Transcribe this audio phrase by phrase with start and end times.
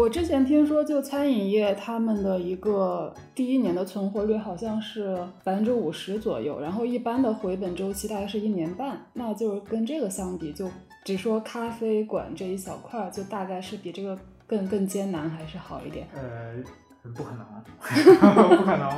[0.00, 5.14] 我之前听说，就餐饮业他们的一个第一年的存活率好像是
[5.44, 8.98] 百分之五十左右，然后一般的回本周期大概是一年半。
[9.12, 10.70] 那就是跟这个相比，就
[11.04, 16.08] 只说咖啡馆这一小块，就大概是比这个更更艰难还是好一点？
[16.14, 16.54] 呃，
[17.12, 18.90] 不可能， 不可能。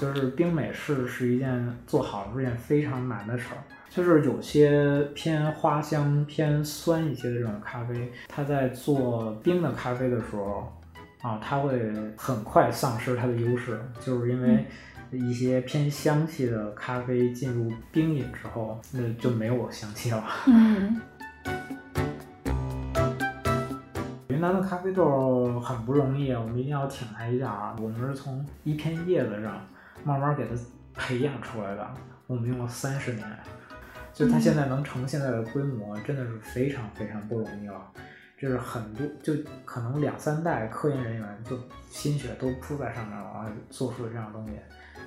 [0.00, 3.58] 就是冰美式是一件做好是一件非常难的事儿。
[3.90, 10.72] 就是有些偏花香、偏酸一些的这种咖啡，它在做冰的咖啡的时候，
[11.22, 14.64] 啊，它会很快丧失它的优势，就是因为
[15.10, 20.24] 一些偏香气的咖啡进入冰饮之后，那就没有香气了。
[20.46, 21.00] 嗯，
[24.28, 27.76] 云南的咖啡豆很不容易，我们一定要挺它一下啊！
[27.80, 29.60] 我们是从一片叶子上
[30.04, 30.54] 慢慢给它
[30.94, 31.90] 培养出来的，
[32.28, 33.26] 我们用了三十年。
[34.20, 37.90] 就它现在能成现在的规模，真的是非常非常不容易了。
[38.36, 39.32] 这是很多，就
[39.64, 44.52] 可能两三代科研人员就心血都扑在上面了啊，做出了这样的东西。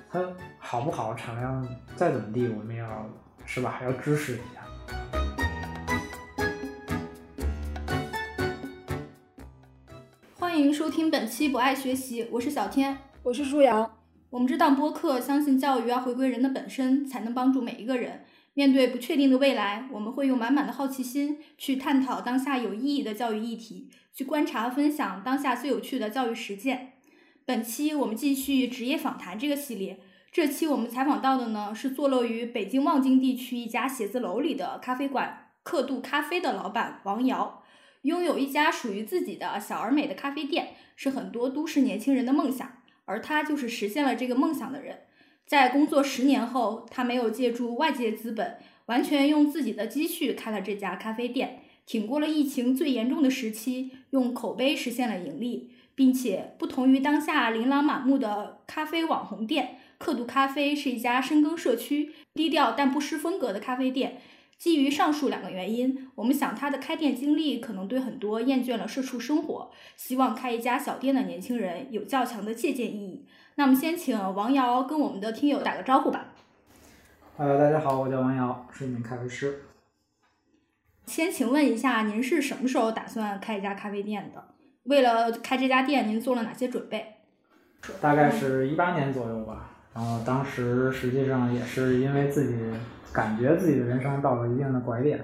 [0.09, 0.19] 它
[0.57, 1.63] 好不好，产量
[1.95, 3.07] 再怎么地，我们要
[3.45, 4.65] 是吧，还要支持一下。
[10.39, 13.91] 欢迎收听本期《不爱学习》，我是小天，我是舒阳。
[14.31, 18.21] 我们这档播客相信教育要回归人的本身，才能帮助每一个人。
[18.55, 26.93] 面对不确定的未来，我们会用满满的好奇心去探讨当下有意义的教育议题，去观察和分享当下最有趣的教育实践。
[27.45, 29.99] 本期我们继续职业访谈这个系列，
[30.31, 37.63] 这期我们采访到的呢是坐落于北京望京地区一家写字楼里的咖啡馆“刻度咖啡”的老板王瑶，
[38.03, 42.71] 拥有一家属于自己的小而美的咖啡店，是很多都市年轻人的梦想，
[43.05, 44.99] 而他就是实现了这个梦想的人。
[45.53, 64.17] 在工作十年后，他没有借助外界资本，完全用自己的积蓄开了这家咖啡店，挺过了疫情最严重的时期，用口碑实现了盈利，并且不同于当下琳琅满目的咖啡网红店，刻度咖啡是一家深耕社区、低调但不失风格的咖啡店。
[64.57, 73.25] 基于上述两个原因，我们想他的开店经历可能对很多厌倦了社畜生活，希望开一家小店的年轻人有较强的借鉴意义。
[73.55, 76.25] 那我们，先请王瑶跟我们的听友打个招呼吧。
[77.37, 79.61] 呃，大家好，我叫王瑶，是一名咖啡师。
[81.05, 84.43] 先请问一下，您是什么时候打算开一家咖啡店的？
[84.85, 87.05] 为了开这家店，您做了哪些准备？
[88.01, 89.69] 大概是一八年左右吧。
[89.93, 92.57] 然后当时实际上也是因为自己
[93.13, 95.19] 感觉自己的人生到了一定的拐点。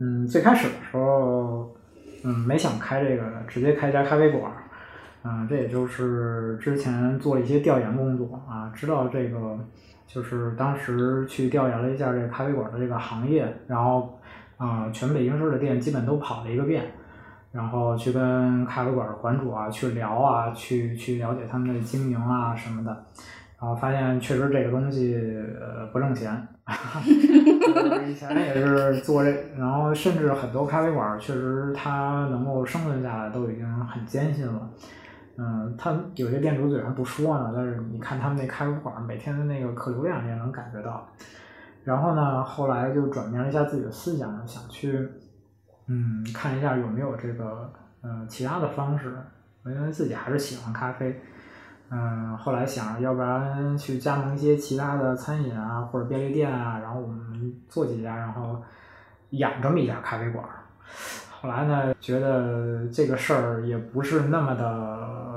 [0.00, 1.74] 嗯，最开始的时候，
[2.24, 4.52] 嗯，没想开这个，直接开一家咖啡馆。
[5.24, 9.58] 啊，这也就是之前做了一些调研工作啊，知道这个
[10.06, 14.20] 就是当时去调研了一下这咖啡馆的这个行业，然后
[14.58, 16.84] 啊，全北京市的店基本都跑了一个遍，
[17.52, 22.90] 然后去跟咖啡馆的馆主啊去聊啊，去去了解他们的经营啊什么的，
[23.58, 25.16] 然后发现确实这个东西
[25.58, 26.46] 呃不挣钱，
[28.06, 34.70] 以前也是做这，然后甚至很多咖啡馆确实它能够生存下来都已经很艰辛了。
[35.36, 41.06] 嗯，他有些店主嘴上不说呢，但是你看他们那咖啡馆每天的那个客流量，你也能感觉到。
[41.82, 45.08] 然后呢，后来就转变了一下自己的思想，想去
[45.86, 47.70] 嗯看一下有没有这个
[48.02, 49.14] 嗯其他的方式，
[49.66, 51.20] 因为自己还是喜欢咖啡。
[51.90, 58.60] 嗯，后来想，要不然去加盟一些其他的餐饮啊，或者便利店啊，然后我们做几家，然后
[59.30, 60.44] 养这么一家咖啡馆。
[61.30, 64.64] 后来呢，觉得这个事儿也不是那么的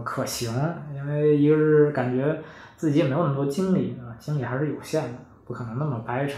[0.07, 0.49] 可行，
[0.95, 2.41] 因为一个是感觉
[2.77, 6.37] 自己也没有那么多精力啊，精力还是有限的，不可能那么掰扯。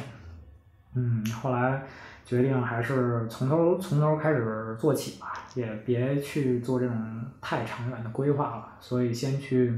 [0.95, 1.83] 嗯，后来
[2.25, 6.95] 决定还是从头从头开始做起吧，也别去做这种
[7.39, 8.67] 太长远的规划了。
[8.79, 9.71] 所以先去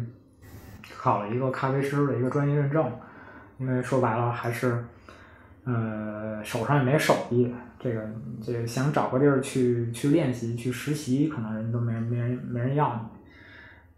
[0.97, 2.89] 考了一个咖啡师的一个专业认证，
[3.57, 4.81] 因为说白了还是。
[5.63, 8.01] 呃，手上也没手艺，这个
[8.43, 13.01] 这个想找个地儿去去练习去实习，可能人都没人没人没人要你，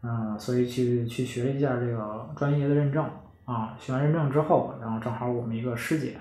[0.05, 3.09] 嗯，所以去去学了一下这个专业的认证
[3.45, 6.17] 啊，学完认证之后，然后正好我们一个师姐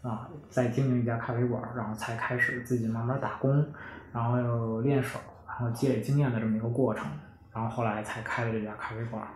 [0.00, 3.66] 啊在经营一家咖啡馆，然后才开始自己慢慢打工，
[4.12, 7.04] 然后又练手，然后积累经验的这么一个过程，
[7.52, 9.26] 然后后来才开了这家咖啡馆。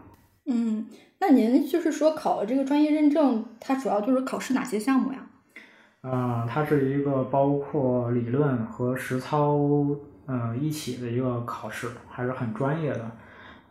[0.47, 0.87] 嗯，
[1.19, 5.19] 那您就是说考了这个专业认证，它主要就是考试哪些项目呀？
[6.03, 9.59] 嗯，它是一个包括理论和实操
[10.29, 13.11] 嗯一起的一个考试，还是很专业的。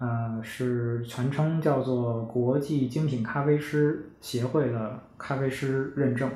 [0.03, 6.29] 嗯，是全称叫做国际精品咖啡师协会的咖啡师认证。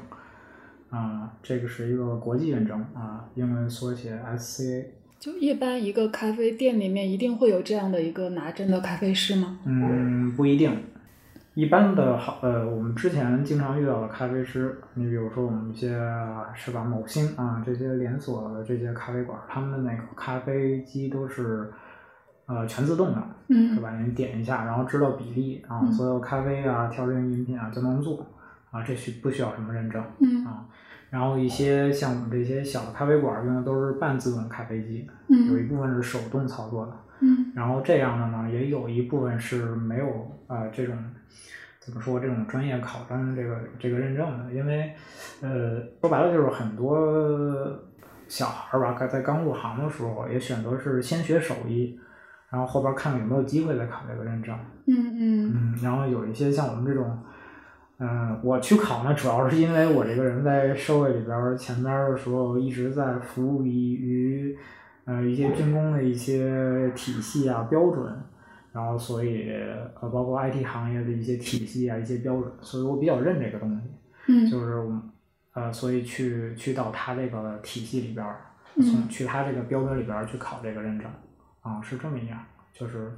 [0.90, 4.86] 啊，这个是一个国际认证啊，英文缩写 SCA。
[5.20, 9.60] 就一般一个咖啡店里面一定会有这样的一个拿证的咖啡师吗？
[9.66, 10.72] 嗯，不一定。
[11.56, 15.90] 一般的好，呃，我们之前经常遇到的咖啡师，你比如说我们一些
[16.56, 21.70] 是吧，某星啊这些连锁的这些咖啡馆，他们的那个咖啡机都是
[22.48, 23.92] 呃全自动的，嗯是吧？
[24.00, 28.26] 你点一下，然后知道比例啊，嗯所有咖啡啊、调制饮品啊都能做
[28.72, 30.66] 啊，这需不需要什么认证嗯啊？
[31.10, 36.92] 然后一些像我们这些小的咖啡馆用的都是半自动咖啡机，有一嗯部分是手动操作的。
[37.20, 40.96] 嗯然后这样的呢，也有一部分是没有呃这种
[41.80, 44.94] 怎么说这种专业考证这个这个认证的，因为
[45.42, 46.96] 呃说白了就是很多
[48.28, 52.00] 小孩儿吧，在刚入行的时候也选择是先学手艺，
[52.50, 54.58] 然后后边看看有没有机会再考这个认证。
[54.86, 55.54] 嗯嗯。
[55.54, 57.18] 嗯，然后有一些像我们这种，
[58.00, 64.58] 嗯、我去考呢，主要是因为我这个人在社会里边前边的时候一直在服务于
[65.06, 68.14] 呃一些军工的一些体系啊标准，
[68.72, 69.52] 然后所以
[70.00, 73.90] 呃包括 IT 行业的一些体系啊一些标准，所以我比较认这个东西，
[74.28, 74.50] 嗯。
[74.50, 75.02] 就是我们
[75.54, 78.26] 呃所以去去到他这个体系里边
[78.76, 81.10] 从去他这个标准里边儿去考这个认证，
[81.68, 82.40] 啊是这么一样，
[82.74, 83.12] 就是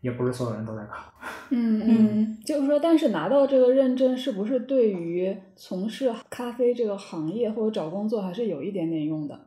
[0.00, 1.12] 也不是所有人都在考。
[1.50, 9.38] 嗯嗯，就是说，但是拿到这个认证，是不是对于从事咖啡这个行业或者找工作还是有一点点用的？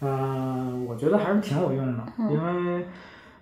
[0.00, 2.86] 嗯，我觉得还是挺有用的，嗯因为，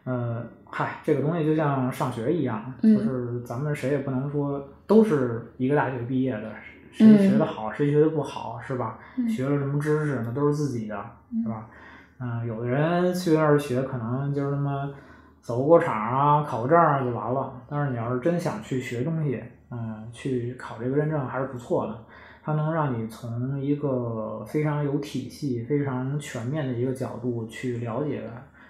[0.04, 6.50] 呃，嗨，这个东西就像上学一样，嗯就是咱们谁也不能说都是一个大学毕业的，
[6.92, 8.98] 谁嗯学的好，谁学的不好，是吧？
[9.18, 10.96] 嗯学了什么知识那都是自己的，
[11.42, 11.68] 是吧？
[12.18, 14.94] 嗯，有的人去那儿学，可能就是那么
[15.40, 17.52] 走个过场啊，考个证啊就完了。
[17.68, 21.98] 但是你要是真想去学东西，嗯，去考这个认证还是不错的。
[22.42, 28.22] 它能让你从一个非常有体系、非常全面的一个角度去了解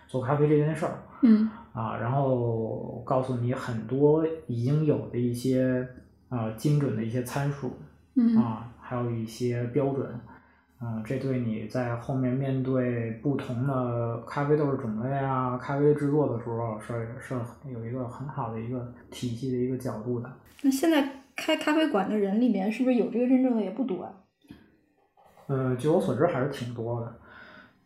[0.06, 5.86] 做咖啡这件事儿嗯啊，然后告诉你很多已经有的一些
[6.30, 7.76] 呃精准的一些参数
[8.14, 10.08] 嗯啊，还有一些标准，
[10.78, 17.34] 嗯、这对你在后面面对不同的咖啡豆种类啊、咖啡制作的时候是是
[17.70, 20.30] 有一个很好的一个体系的一个角度的。
[20.62, 24.12] 那现在开咖啡馆的人里面，是不是有这个认证的也不多啊？
[25.48, 27.14] 嗯，据我所知还是挺多的，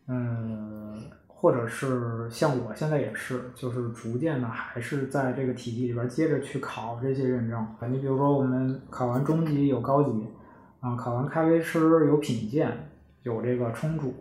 [0.08, 7.66] 嗯，或者是像我现在也是，就是逐渐的还是在这个体系里边接着去考这些认证。
[7.88, 10.26] 你比如说，我们考完中级有高级，
[10.80, 12.70] 啊，考完咖啡师有品鉴，
[13.22, 14.14] 有这个冲煮，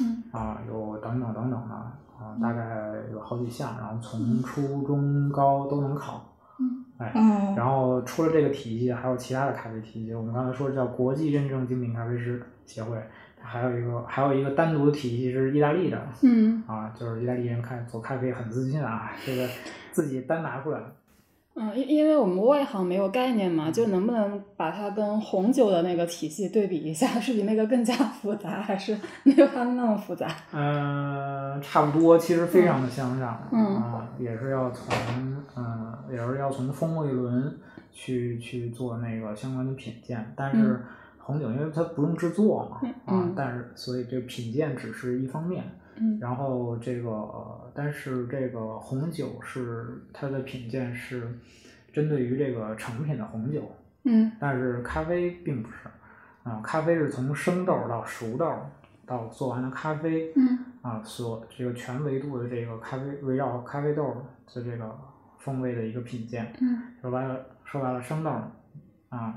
[0.00, 6.28] 嗯啊，有等等等等的，啊，大概有好几项，然后从初中高都能考。
[6.60, 10.14] 嗯哎，嗯然后除了这个体系，还有其他的咖啡体系。
[10.14, 12.96] 我们刚才说叫国际认证精品咖啡师协会，
[13.40, 19.48] 还有一个还有一个单独的体系是意大利的嗯啊，就是意大利人看做咖啡很自信啊，这个
[19.90, 20.80] 自己单拿出来。
[21.54, 30.26] 嗯，因因为我们外行没有概念嘛，就能不能把它跟红酒的那个体系对比一下， 是比那个更加复杂，还是没有它那么复杂？
[30.52, 33.48] 嗯、差不多，其实非常的相像。
[33.52, 34.96] 嗯啊，也是要从
[35.56, 37.54] 嗯、也是要从风味轮
[37.92, 40.80] 去去做那个相关的品鉴，但是嗯
[41.18, 45.62] 红酒因为它不用制作嘛，啊嗯，但是所以这品鉴只是一方面。
[46.02, 46.18] 嗯。
[46.20, 51.38] 然后这个，呃但是这个红酒是它的品鉴是
[51.92, 53.62] 针对于这个成品的红酒，
[54.04, 54.32] 嗯。
[54.40, 55.88] 但是咖啡并不是，
[56.42, 58.52] 啊，咖啡是从生豆到熟豆
[59.06, 60.58] 到做完的咖啡，嗯。
[60.82, 64.98] 啊，所这个全维度的这个咖啡围绕咖啡豆的这个
[65.38, 66.82] 风味的一个品鉴，嗯。
[67.00, 68.30] 说白了说白了生豆，
[69.08, 69.34] 啊，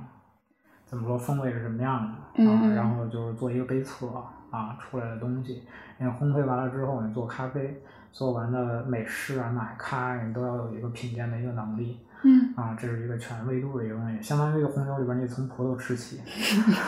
[0.86, 2.60] 怎么说风味是什么样的嗯啊？
[2.64, 2.76] 嗯。
[2.76, 4.08] 然后就是做一个杯测
[4.56, 5.64] 啊出来的东西，
[5.98, 7.82] 你烘焙完了之后，你做咖啡
[8.12, 16.20] 做完的美式啊奶咖，你都要有一个品鉴的一个能力嗯啊，这是一个全维度的一个东西，相当于红酒里边你从葡萄吃起，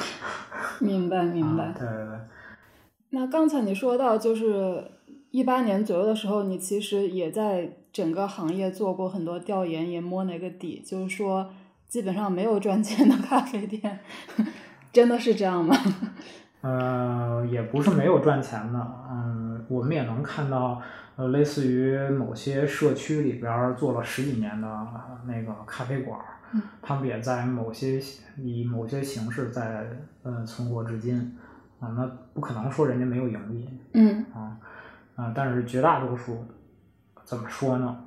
[0.80, 1.66] 明白明白。
[1.66, 2.20] 啊，对对对。
[3.10, 4.84] 那刚才你说到，就是
[5.32, 11.50] 一八年左右的时候，你其实也在整个行业做过很多调研，也摸了个底，就是说
[11.88, 14.00] 基本上没有赚钱的咖啡店，
[14.92, 15.76] 真的是这样吗？
[16.68, 20.82] 呃，也不是没有赚钱的，嗯，我们也能看到，
[21.16, 26.20] 呃，类似于某些社区里边儿做了十几年的呃那个咖啡馆
[26.82, 28.02] 他们也在某些
[28.36, 29.88] 以某些形式在
[30.24, 31.38] 呃存活至今，
[31.80, 34.58] 啊，那不可能说人家没有盈利嗯啊，
[35.16, 36.44] 啊，但是绝大多数
[37.24, 37.98] 怎么说呢？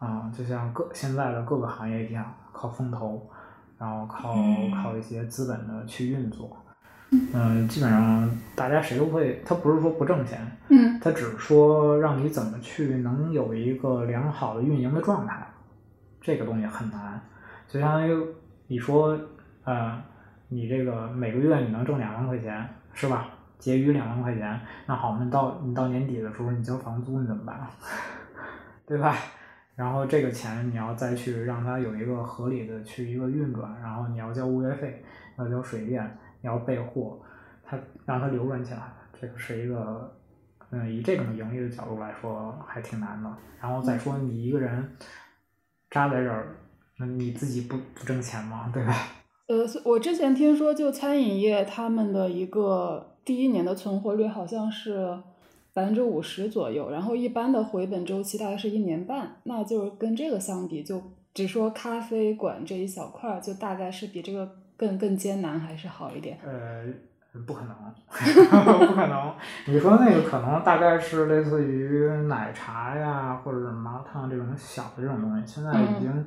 [0.00, 3.30] 啊，就像各现在的各个行业一样，靠风投，
[3.78, 6.56] 然后靠嗯靠一些资本的去运作。
[7.34, 10.40] 嗯、基本上大家谁都会，他不是说不挣钱，
[10.70, 15.46] 嗯他只是说让你怎么去能有一个良好的运营的状态，
[16.20, 17.20] 这个东西很难。
[17.68, 18.26] 就相当于
[18.66, 19.18] 你说，
[19.64, 20.02] 呃，
[20.48, 23.28] 你这个每个月你能挣两万块钱，是吧？
[23.58, 27.60] 结余两万块钱，那好，那到你到年底的时候，你交房租你怎么办？
[28.86, 29.16] 对吧？
[29.76, 35.02] 然后这个钱你要再去让它有一个合理的去一个运转，然后你要交物业费，
[35.38, 37.18] 要交水电，你要备货，
[37.64, 40.14] 它让它流转起来，这个是一个，
[40.70, 43.30] 嗯，以这种盈利的角度来说还挺难的。
[43.60, 44.96] 然后再说你一个人
[45.88, 46.56] 扎在这儿，
[46.98, 48.70] 那你自己不不挣钱吗？
[48.74, 48.92] 对吧？
[49.48, 55.18] 呃，我之前听说，就餐饮业他们的一个第一年的存活率好像是
[55.72, 61.02] 百分之五十左右，然后一般的回本周期大概是一年半，那就是跟这个相比，就
[61.34, 66.36] 只说咖啡馆这一小块，就大概是比这个更更艰难还是好一点。
[66.44, 66.82] 呃，
[67.46, 67.76] 不可能，
[68.88, 69.32] 不可能。
[69.68, 76.26] 你说那个可能大概是类似于奶茶呀，或者是麻辣烫这种小的这种东西，现在已经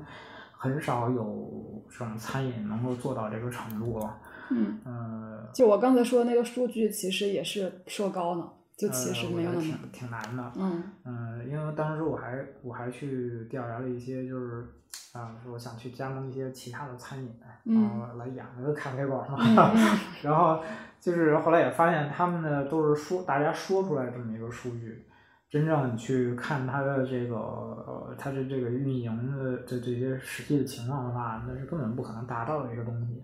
[0.57, 4.17] 很少有这种餐饮能够做到这个程度了。
[4.51, 10.51] 嗯，呃，就我刚才说的那个数据，其实也是说高呢，就其实呃我没有那么觉得挺挺难的。
[10.57, 14.67] 嗯嗯，因为当时我还我还去调查了一些，就是
[15.13, 17.33] 啊，说我想去加盟一些其他的餐饮，
[17.65, 19.37] 嗯然后来养这个咖啡馆嘛。
[20.21, 20.61] 然后
[20.99, 25.05] 就是后来也发现，他们呢都是说大家说出来这么一个数据，
[25.49, 33.23] 真正你去看它的这个呃它的这个运营的这这些实际的情况的话，那是根本不可能达到的一个东西。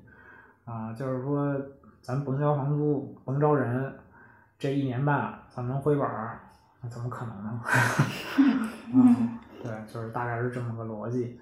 [0.64, 1.60] 啊，就是说
[2.02, 3.94] 咱甭交房租，甭招人，
[4.62, 6.40] 这一年半咱能回本儿，
[6.84, 7.62] 那怎么可能呢？
[8.94, 11.40] 嗯，对，就是大概是这么个逻辑。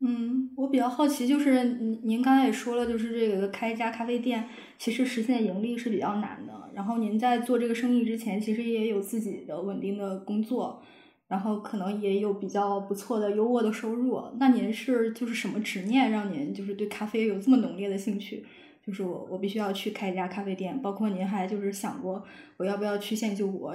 [0.00, 4.48] 嗯，我比较好奇，就是您您刚才也说了，就是这个开一家咖啡店，
[4.78, 6.70] 其实实现盈利是比较难的。
[6.72, 10.82] 然后您在做这个生意之前，其实也有自己的稳定的工作，
[11.28, 14.18] 然后可能也有比较不错的优渥的收入。
[14.40, 18.46] 那您是就是什么执念让您就是对咖啡有这么浓烈的兴趣？
[18.84, 22.24] 就是我我必须要去开一家咖啡店，包括您还就是想过
[22.56, 23.74] 我要不要去现救国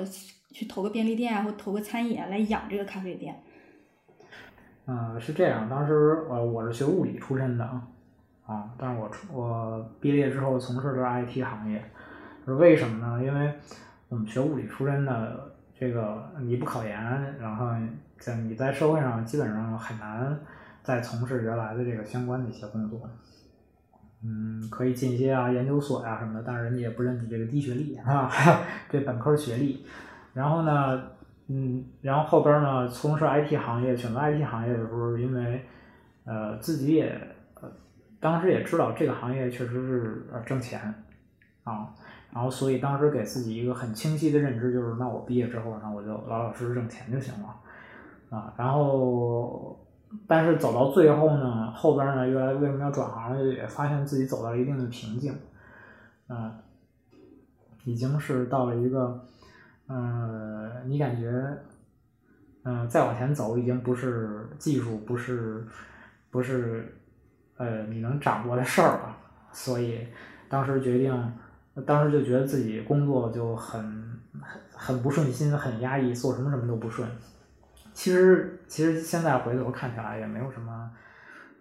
[0.51, 3.41] 去投个便利店啊，或投个餐饮来养这个咖啡店。
[4.85, 5.93] 嗯，是这样，当时
[6.29, 7.63] 呃我是学物理出身的
[8.45, 11.83] 啊，但是我出我毕业之后从事的是 IT 行业，
[12.45, 13.23] 是为什么呢？
[13.23, 13.53] 因为
[14.09, 16.97] 我们学物理出身的，这个你不考研，
[17.39, 17.67] 然后
[18.17, 20.39] 在你在社会上基本上很难
[20.83, 22.99] 再从事原来的这个相关的一些工作。
[24.23, 28.29] 嗯，可以进一些啊研究所呀、什么的，但是人家也不认你这个低学历啊，
[28.89, 29.85] 这本科学历。
[30.33, 31.03] 然后呢，
[31.47, 35.65] 嗯，然后后边呢，从事 IT 行业，选择 IT 行业的时候，因为
[36.25, 37.09] 呃自己也
[37.61, 37.69] 呃
[38.19, 40.79] 当时也知道这个行业确实是呃挣钱
[41.63, 41.93] 啊，
[42.33, 47.55] 然后所以当时给自己一个很清晰的认知，就是那我毕业之后，呢我就老老实实挣钱就行了
[48.29, 48.53] 啊。
[48.57, 49.79] 然后，
[50.27, 55.33] 但是走到最后呢，后边呢，越来为什么要转行，也发现自己走到了一定的瓶颈，
[56.27, 56.55] 啊，
[57.83, 59.23] 已经是到了一个。
[59.89, 61.31] 嗯，你感觉，
[62.63, 65.65] 嗯，再往前走已经不是技术，不是，
[66.29, 66.93] 不是，
[67.55, 69.15] 呃，你能掌握的事儿了。
[69.53, 70.05] 所以
[70.49, 71.33] 当时决定，
[71.85, 73.81] 当时就觉得自己工作就很
[74.41, 77.09] 很很不顺心，很压抑，做什么什么都不顺。
[77.97, 80.91] 其实，其实现在回头看起来也没有什么，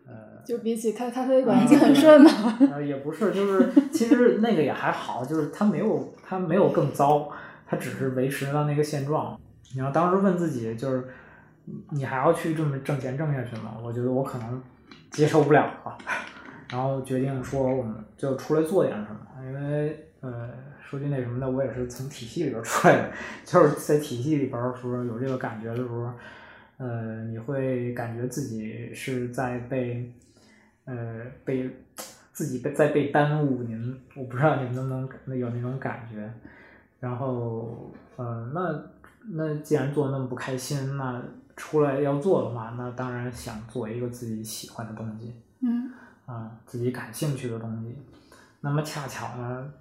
[0.06, 0.12] 呃，
[0.44, 2.30] 就比起开咖啡馆已经很顺了。
[2.70, 7.30] 呃，也不是，就是其实那个也还好，就是他没有他没有更糟。
[7.66, 9.40] 他只是维持到那个现状。
[9.74, 11.08] 你要当时问自己，就是
[11.92, 13.74] 你还要去这么挣钱挣下去吗？
[13.82, 14.62] 我觉得我可能
[15.10, 15.96] 接受不了了。
[16.70, 19.20] 然后决定说，我们就出来做点什么。
[19.42, 20.50] 因为呃，
[20.88, 23.12] 说句那什么的，我也是从体系里边出来的，
[23.44, 26.12] 就是在体系里边说有这个感觉的时候，
[26.76, 30.12] 呃，你会感觉自己是在被
[30.84, 31.68] 呃被
[32.32, 33.64] 自己被在被耽误。
[33.64, 36.32] 你们我不知道你们能不能有那种感觉。
[37.00, 38.82] 然后，呃，那
[39.32, 41.22] 那既然做那么不开心，那
[41.56, 45.90] 出来要做的话，那当然想做一个自己喜欢的东西，嗯
[46.24, 47.96] 啊、自己感兴趣的东西。
[48.60, 49.72] 那么恰巧呢，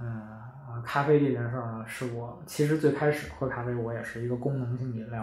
[0.00, 5.20] 嗯、咖啡这件事儿呢，是我其实最开始喝咖啡，我也是一个功能性饮料，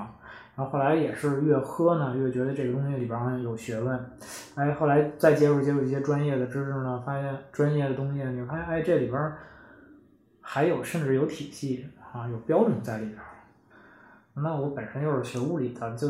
[0.55, 3.99] 然后后来也是越喝呢，越觉得这个东西里边儿有学问，
[4.55, 9.31] 哎，后来再接触接触一些专业的知识呢，发现专业的东西，你发现哎，这里边。
[10.51, 13.17] 还有甚至有体系啊，有标准在里边。
[14.33, 16.07] 那我本身又是学物理的，就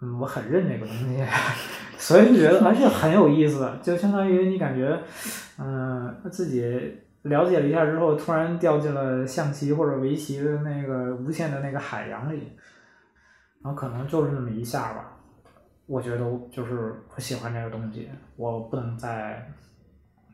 [0.00, 1.24] 嗯，我很认这个东西，
[1.96, 5.00] 所以就觉得而且很有意思，就相当于你感觉，
[5.58, 6.98] 嗯、自己
[7.28, 12.56] 了解了一下之后，突然掉进了象棋或者围棋的那个无限的那个海洋里，
[13.62, 15.12] 然后可能就是那么一下吧，
[15.86, 16.18] 我觉得
[16.50, 19.46] 就是我喜欢这个东西，我不能再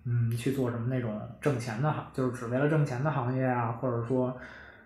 [0.04, 4.37] 嗯去做什么那种挣钱的行，就是只为了挣钱的行业啊，或者说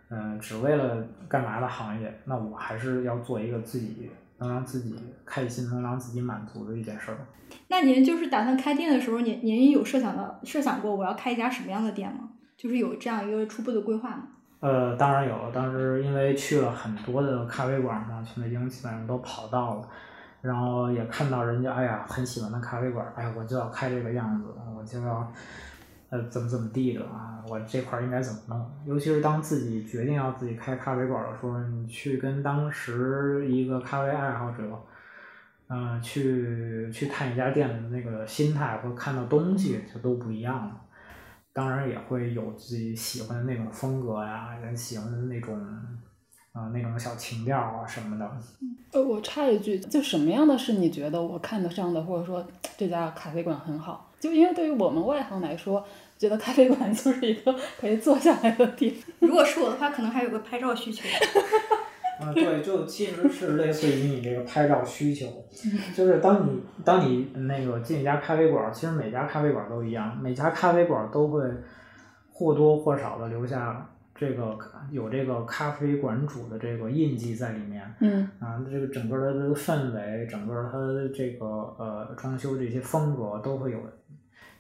[0.09, 7.19] 嗯、只为了干嘛的行业，那我还是要做一个自己能让自己开心、能让自己满足的一件事儿。
[7.69, 12.31] 那您就是打算开店的时候，您您有设想到设想过我要开一家什么样的店吗？
[12.57, 14.23] 就是有这样一个初步的规划吗？
[14.61, 19.89] 呃，当然有，当时因为去了很多的咖啡馆嘛，全北京基本上都跑到了，
[20.41, 25.33] 然后也看到人家哎呀很喜欢的咖啡馆，哎呀我就要开这个样子，我就要
[26.11, 28.71] 呃怎么怎么地的啊，我这块儿应该怎么弄？
[28.87, 34.63] 尤其是当自己决定要自己开咖啡馆的时候，你去跟当时一个咖啡爱好者。
[35.69, 40.81] 嗯、去去探一家店的那个心态和看到东西就都不一样了。
[41.53, 45.61] 当然也会有自己喜欢的那种风格呀，人喜欢的那种，
[46.57, 48.27] 啊、那种小情调啊什么的。
[48.93, 52.43] 呃，我插一句，就什么样的是你觉得我看得上的，或者说
[52.79, 54.11] 这家咖啡馆很好？
[54.19, 55.85] 就因为对于我们外行来说，
[56.17, 59.15] 觉得咖啡馆就是一个可以坐下来的地方。
[59.29, 61.07] 如果是我的话，可能还有个拍照需求。
[62.19, 65.27] 啊，对，就其实是类似于你这个拍照需求，
[65.95, 71.43] 就是当你当你那个进一家咖啡馆，其实每家咖啡馆都一样，每家咖啡馆都会
[72.33, 73.87] 或多或少的留下
[74.17, 74.59] 这个
[74.91, 77.95] 有这个咖啡馆主的这个印记在里面。
[78.01, 81.47] 嗯啊，这个整个的氛围，整个它的这个
[81.79, 83.79] 呃装修这些风格都会有。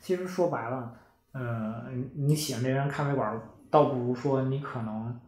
[0.00, 0.92] 其实说白了，
[1.32, 5.18] 呃，你你喜欢这家咖啡馆，倒不如说你可能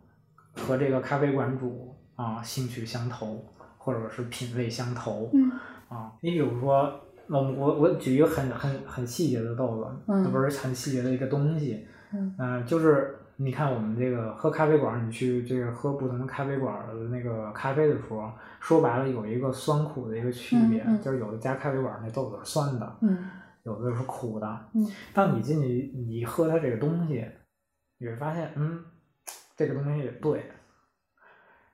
[0.55, 3.45] 和这个咖啡馆主啊兴趣相投，
[3.77, 5.31] 或者是品味相投。
[5.33, 5.51] 嗯
[5.89, 23.31] 啊，你比如说，我我我举一个很很很细节的豆子，嗯不是很细节的一个东西，嗯呃就是你看我们这个喝咖啡馆，你去这个喝不同的咖啡馆的那个咖啡的时候，说白了有一个酸苦的一个区别，嗯嗯就是有的家咖啡馆那豆子是酸的，嗯
[23.63, 24.69] 有的是苦的。
[24.75, 27.25] 嗯当你进去你喝它这个东西，
[27.99, 28.85] 你会发现，嗯，
[29.57, 30.51] 这个东西也对。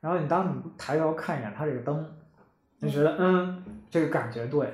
[0.01, 2.07] 然后你当你抬头看一眼它这个灯，
[2.81, 4.71] 你觉得嗯，这个感觉对，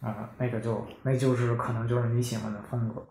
[0.00, 3.06] 啊、那个就那就是可能就是你喜欢的风格。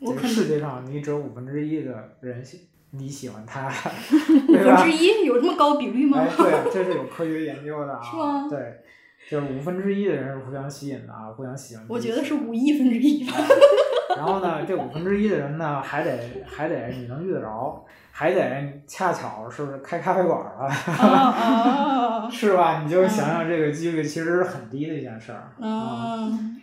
[0.00, 3.68] 这个世界上你只有五分之一的人喜你喜欢他，
[4.48, 4.92] 五分之？
[4.92, 6.18] 一有这么高比率吗？
[6.20, 8.00] 哎，对，这是有科学研究的啊。
[8.04, 8.80] 是吗对，
[9.28, 11.84] 就是五分之一的人是互相吸引的啊，互相喜欢。
[11.88, 13.34] 我觉得是五亿分之一吧。
[14.16, 22.82] 然后呢，这五分之一的人呢，还得还得你能遇得着，还得恰巧是开咖啡馆儿了，啊啊是吧？
[22.82, 25.52] 你就想想这个几率其实是很低的一件事儿。
[25.60, 26.56] 啊嗯，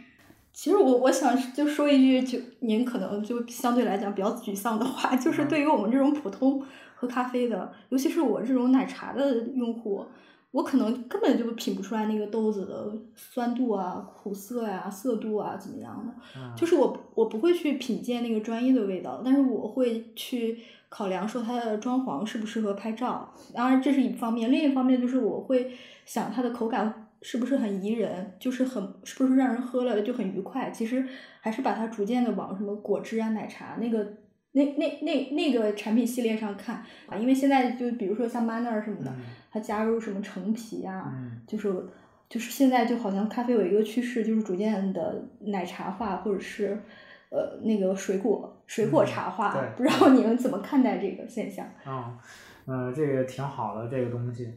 [0.53, 6.63] 其实我我想就说一句，就您可能就相对来讲比较沮丧的话，就是嗯对于我们这种普通
[6.95, 10.05] 喝咖啡的，尤其是我这种奶茶的用户，
[10.51, 16.13] 我可能根本就品不出来那个豆子的酸度啊、苦涩呀、涩度啊怎么样的。
[16.37, 23.33] 嗯就是我我不会去品鉴那个专业的味道，但是我会去考量说它的装潢适不适合拍照。
[23.55, 25.71] 当然这是一方面，另一方面就是我会
[26.05, 30.69] 想它的口感是不是很宜人，就是很是不是让人喝了就很愉快。
[30.69, 31.03] 其实
[31.41, 34.17] 还是把它逐渐的往什么果汁啊、奶茶那个。
[34.55, 36.75] 那那那那个产品系列上看
[37.07, 41.73] 啊，因为现在就比如说像 Manner 什么的，嗯它加入什么橙皮啊，嗯就是
[42.29, 46.79] 就是现在就好像咖啡有一个趋势，就是逐渐的奶茶化，或者是
[47.31, 49.53] 呃那个水果水果嗯茶化。
[49.53, 51.65] 对不知道你们怎么看待这个现象？
[51.83, 52.15] 啊，
[52.67, 54.53] 呃，这个挺好的，这个东西，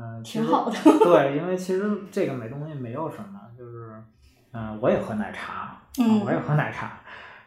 [0.00, 4.00] 嗯、挺好的对，因为其实这个美东西没有什么，就是，
[4.52, 5.76] 嗯、我也喝奶茶，
[6.24, 6.92] 我也喝奶茶，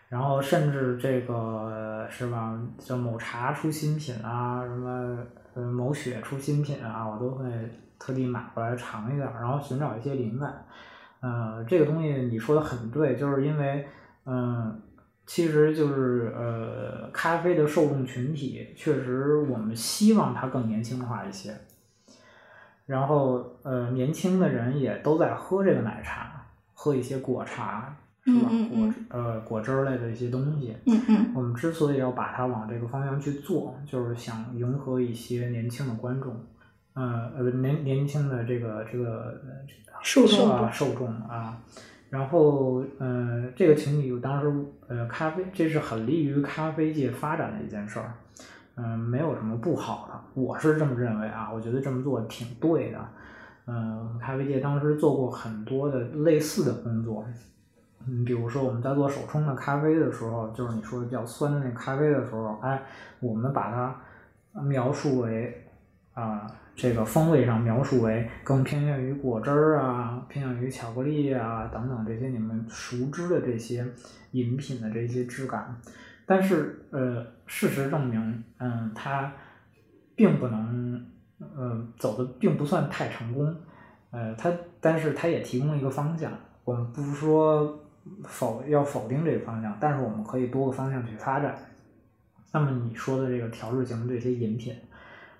[0.09, 5.17] 然后甚至这个是吧，就某茶出新品啊，什么
[5.53, 7.45] 呃某雪出新品啊，我都会
[7.97, 10.65] 特地买过来尝一下，然后寻找一些灵感。
[11.21, 13.87] 呃，这个东西你说的很对，就是因为，
[14.25, 14.81] 嗯、
[15.25, 21.55] 其实就是呃，咖啡的受众群体确实我们希望它更年轻化一些。
[22.91, 28.49] 然后呃，年轻的人也都在喝这个奶茶，喝一些果茶，是吧？
[28.51, 30.75] 嗯嗯果呃果汁儿类的一些东西。
[30.86, 36.36] 嗯嗯我们之所以要把它往这个方向去做，就是想迎合一些年轻的观众，
[36.93, 39.41] 呃呃年年轻的这个这个
[40.04, 41.58] 受众啊受众啊，
[42.10, 44.54] 然后呃这个群体当时
[44.89, 48.15] 呃咖啡这是很利于咖啡界发展的一件事儿，
[48.75, 52.99] 嗯、没有什么不好的，我是这么认为啊，我觉得这么做挺对的，
[53.67, 57.25] 嗯、咖啡界当时做过很多的类似的工作，
[58.07, 62.81] 嗯，比如说我们在做手冲的咖啡的时候，就是你说的比较酸的那咖啡的时候，哎，
[63.19, 65.67] 我们把它描述为
[66.13, 73.86] 啊、这个风味上描述为更偏向于果汁儿啊，偏向于巧克力啊等等这些你们熟知的这些
[74.31, 75.75] 饮品的这些质感。
[76.32, 79.30] 但是呃，事实证明，嗯，它
[80.15, 81.06] 并不能，
[81.39, 83.54] 呃，走的并不算太成功。
[84.12, 86.32] 呃，它但是它也提供了一个方向。
[86.63, 87.78] 我们不是说
[88.24, 91.54] 否要否定这个方向，但是我们可以多个方向去发展。
[92.54, 94.74] 那么你说的这个调制型的这些饮品，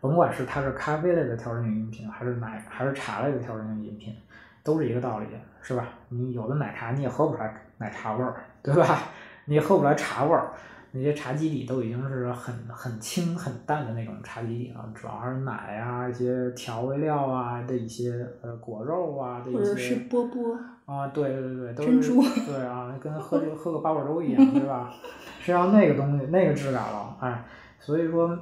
[0.02, 4.14] 甭管是它是咖啡类的调制型饮品，还是奶还是茶类的调制型饮品，
[4.62, 5.28] 都是一个道理，
[5.62, 5.88] 是吧？
[6.10, 9.04] 你有的奶茶你也喝不出来奶茶味儿，对吧？
[9.46, 10.52] 你也喝不出来茶味儿。
[10.92, 19.60] 那些茶基底都已经是很很轻很淡的那种茶基底了，主要是奶啊、一些调味料啊的一些呃果肉啊的一些。
[19.60, 20.58] 或者是波波。
[20.84, 24.94] 啊，对对对，都珍珠是对啊，跟喝这喝个八宝粥一样，对吧？
[25.40, 27.46] 是要那个东西那个质感了，哎，
[27.80, 28.38] 所以说，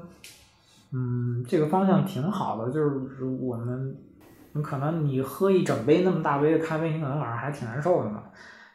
[0.92, 3.96] 嗯，这个方向挺好的，就是我们，
[4.54, 8.24] 你可能你喝一整杯那么大杯的咖啡，你可能晚上还挺难受的嘛。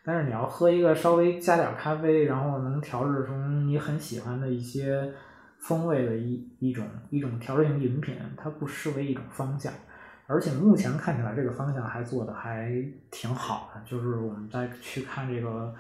[0.05, 5.13] 但是你要喝一个稍微加点儿咖啡，然后能调制成你很喜欢的一些
[5.59, 9.73] 风味的一一种一种调制型饮品，它不失为一种方向。
[10.27, 12.73] 而且目前看起来这个方向还做的还
[13.11, 15.75] 挺好的，就是我们再去看这个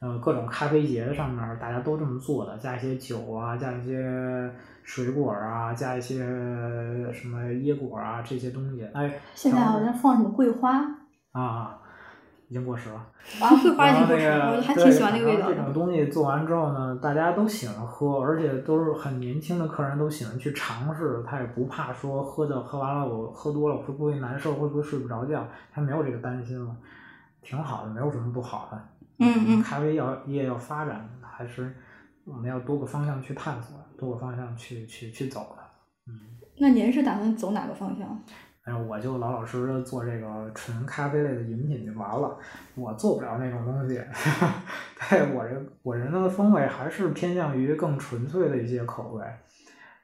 [0.00, 4.48] 呃各种咖啡节上面，大家都这么做的，加一些酒啊，加一些
[4.84, 6.18] 水果啊，加一些
[7.12, 10.80] 什么椰果啊这些东西，哎，现在好像放什么桂花，
[11.32, 11.77] 啊，
[12.48, 12.96] 已经过时了。
[13.40, 26.74] 啊，桂花已经过时了，然后那个我还挺喜欢那个味道这种东西做完之后呢，大家都喜欢喝，而且都是很年轻的客人都喜欢去尝试，他也不怕说喝的喝完了我喝多了会不会难受，会不会睡不着觉，他没有这个担心了，
[27.42, 28.88] 挺好的，没有什么不好的。
[29.18, 31.74] 嗯嗯咖啡要业要发展，还是
[32.24, 35.62] 我们要多个方向去探索，多个方向去去去走的。
[36.06, 36.14] 嗯
[36.60, 38.22] 那您是打算走哪个方向？
[38.68, 42.36] 哎，我就老老实实做这个纯咖啡类的饮品就完了，
[42.74, 43.94] 我做不了那种东西。
[45.08, 49.24] 对我这我人的风味还是偏向于更纯粹的一些口味，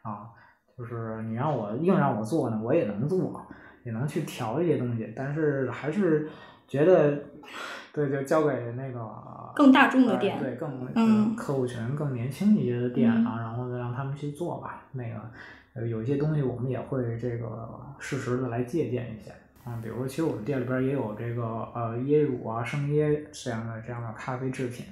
[0.00, 0.30] 啊，
[0.78, 3.44] 就是你让我硬让我做呢，我也能做，
[3.84, 6.30] 也能去调一些东西，但是还是
[6.66, 7.18] 觉得，
[7.92, 14.82] 对，就交给那个更大众的哎店对，更嗯客户群更年轻一些的店嗯啊，然后再让他们去做吧。
[14.92, 15.20] 那个
[15.74, 19.32] 呃，有一些东西我们也会这个适时的来借鉴一下。
[19.64, 21.42] 啊，比如说，其实我们店里边也有这个
[21.74, 24.84] 呃椰乳啊、生椰这样的这样的咖啡制品，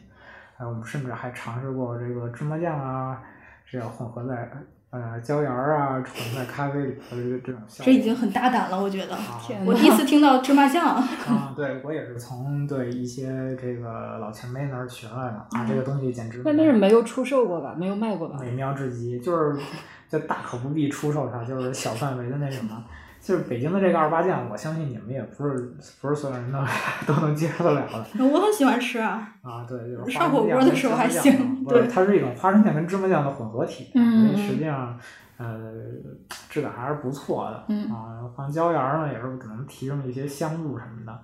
[0.57, 3.23] 还有我们甚至还尝试过这个芝麻酱啊，
[3.71, 4.51] 这样混合在
[4.89, 7.85] 呃椒盐儿啊混在咖啡里头的这种效果。
[7.85, 9.15] 这已经很大胆了，我觉得。
[9.15, 10.97] 啊天我第一次听到芝麻酱。
[11.29, 17.75] 啊，对我也是从对一些这个老前辈那儿学来的啊，这个东西简直那那是没有出售过吧？
[17.79, 18.39] 没有卖过吧？
[18.41, 19.61] 美妙至极，就是
[20.13, 22.85] 就大可不必出售它，就是小范围的那什么。
[23.19, 26.59] 就是北京的这个二八酱，我相信你们也不是不是所有人都
[27.07, 29.65] 都能接受得了的我很喜欢吃啊，啊。
[29.67, 34.99] 对，就是上火锅的时候还行 对它是一种花生酱跟芝麻酱的混合体，嗯所以实际上
[35.39, 35.73] 呃
[36.51, 37.65] 质感还是不错的。
[37.69, 41.17] 嗯啊，放椒盐儿呢也是可能提升一些香度什么的。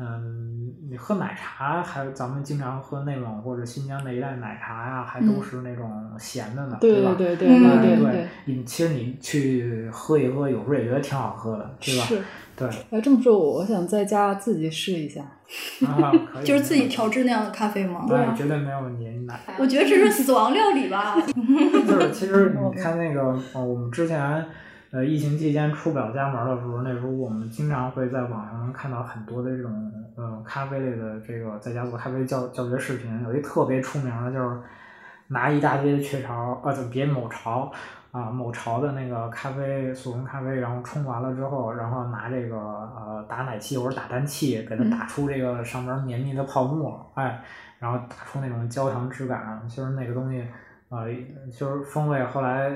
[0.00, 7.14] 嗯，你喝奶茶，还有咱们经常喝内蒙或者新疆那一带奶茶呀，还都嗯是那种咸的呢，对吧？
[7.18, 12.04] 对对嗯哎对对，你其实你去喝一喝，有时候也觉得挺好喝的，对吧？
[12.06, 12.22] 是。
[12.56, 15.22] 对，要这么说，我我想在家自己试一下。
[15.86, 18.04] 啊，可以， 就是自己调制那样的咖啡吗？
[18.06, 19.06] 对，绝对没有问题。
[19.26, 21.16] 奶，我觉得这是死亡料理吧。
[21.88, 23.22] 就是其实你 看那个，
[23.54, 24.44] 呃，我们之前
[24.90, 34.60] 呃疫情期间出不了家门的时候，那时候我们经常会在网上能看到很多的这种呃咖啡类的这个在家做咖啡教教学视频，有一特别出名的就是
[35.28, 37.72] 拿一大堆雀巢，啊，就，别某巢。
[38.12, 47.40] 啊，某巢的那个咖啡速溶咖啡，然后冲完了之后，然后拿这个呃打奶器或者打蛋器，给它打出这个上面绵密的泡沫，哎，
[47.78, 50.44] 然后打出那种焦糖质感，就是那个东西，
[50.88, 51.06] 呃，
[51.56, 52.72] 就是风味后来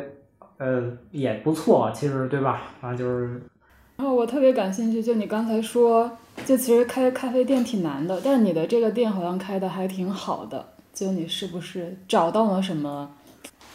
[0.64, 2.62] 呃也不错，其实对吧？
[2.80, 3.42] 啊，就是
[3.96, 6.10] 然后我特别感兴趣，就你刚才说，
[6.46, 13.10] 就其实开咖啡店挺难的，但是你的这个店好像开的还挺好的，就你是不是找到了什么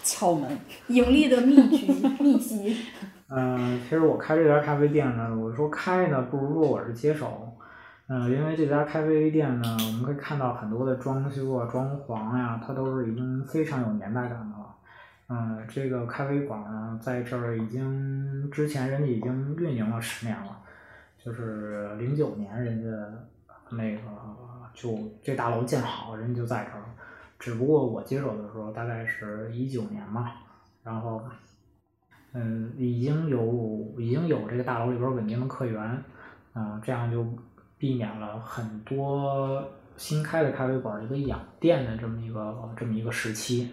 [0.03, 0.57] 窍门？
[0.89, 2.75] 盈利的秘诀 秘籍。
[3.29, 7.55] 嗯，其实我开这家咖啡店呢，我说开呢，不如说我是接手。
[8.11, 14.58] 嗯，因为这家咖啡店呢，我们可以看到很多的装修啊、装潢呀、它都是已经非常有年代感的了。
[15.29, 20.57] 嗯，这个咖啡馆呢，在这儿已经之前人家已经运营了十年了，
[21.23, 22.87] 就是零九年人家
[23.69, 24.01] 那个
[24.73, 26.83] 就这大楼建好，人家就在这儿。
[27.37, 30.31] 只不过我接手的时候大概是一九年嘛，
[30.83, 31.21] 然后，
[32.33, 36.03] 嗯，已经有已经有这个大楼里边稳定的客源，
[36.53, 37.25] 嗯，这样就
[37.77, 39.63] 避免了很多
[39.95, 43.71] 新开的咖啡馆一个养店的这么一个这么一个时期，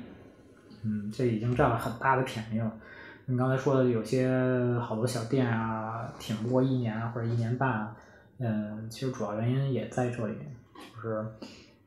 [0.83, 2.73] 嗯，这已经占了很大的便宜了。
[3.27, 4.29] 你刚才说的有些
[4.81, 7.93] 好多小店啊，挺不过一年或者一年半，
[8.39, 10.35] 嗯，其实主要原因也在这里，
[10.95, 11.27] 就是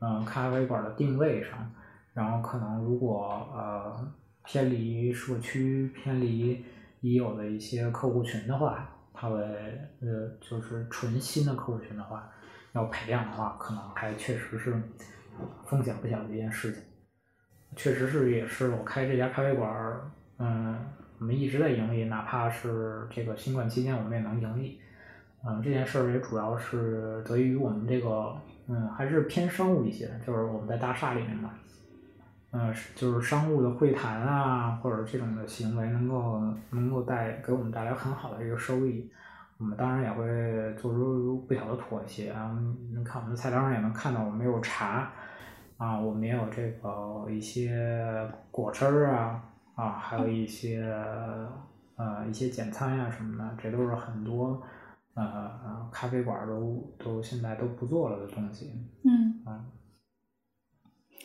[0.00, 1.72] 嗯，咖啡馆的定位上，
[2.12, 4.12] 然后可能如果呃
[4.44, 6.62] 偏离社区、偏离
[7.00, 12.30] 已有的一些客户群的话，它会呃就是纯新的客户群的话，
[12.72, 14.74] 要培养的话，可能还确实是
[15.64, 16.82] 风险不小的一件事情。
[17.76, 20.00] 确实是，也是我开这家咖啡馆儿，
[20.38, 20.78] 嗯。
[21.20, 24.80] 我们一直在盈利，哪怕是这个新冠期间，我们也能盈利。
[25.44, 28.34] 嗯，这件事儿也主要是得益于我们这个，
[28.68, 31.50] 嗯，还是偏商务一些，就是我们在大厦里面嘛，
[32.52, 39.12] 嗯，就是商务的会谈啊，或者这种的行为，能够能够带给我们带来很好的一个收益。
[39.58, 42.58] 我们当然也会做出不小的妥协啊。
[42.96, 45.12] 你看我们的菜单上也能看到，我们有茶，
[45.80, 49.42] 啊，我们也有这个一些果汁儿啊。
[49.74, 50.82] 啊，还有一些
[51.96, 54.62] 呃一些简餐呀什么的，这都是很多
[55.14, 58.70] 呃咖啡馆都都现在都不做了的东西。
[59.04, 59.42] 嗯。
[59.46, 59.64] 啊。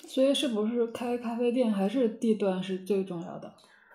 [0.07, 3.53] 所以是不是开咖啡店还是地段是最重要的？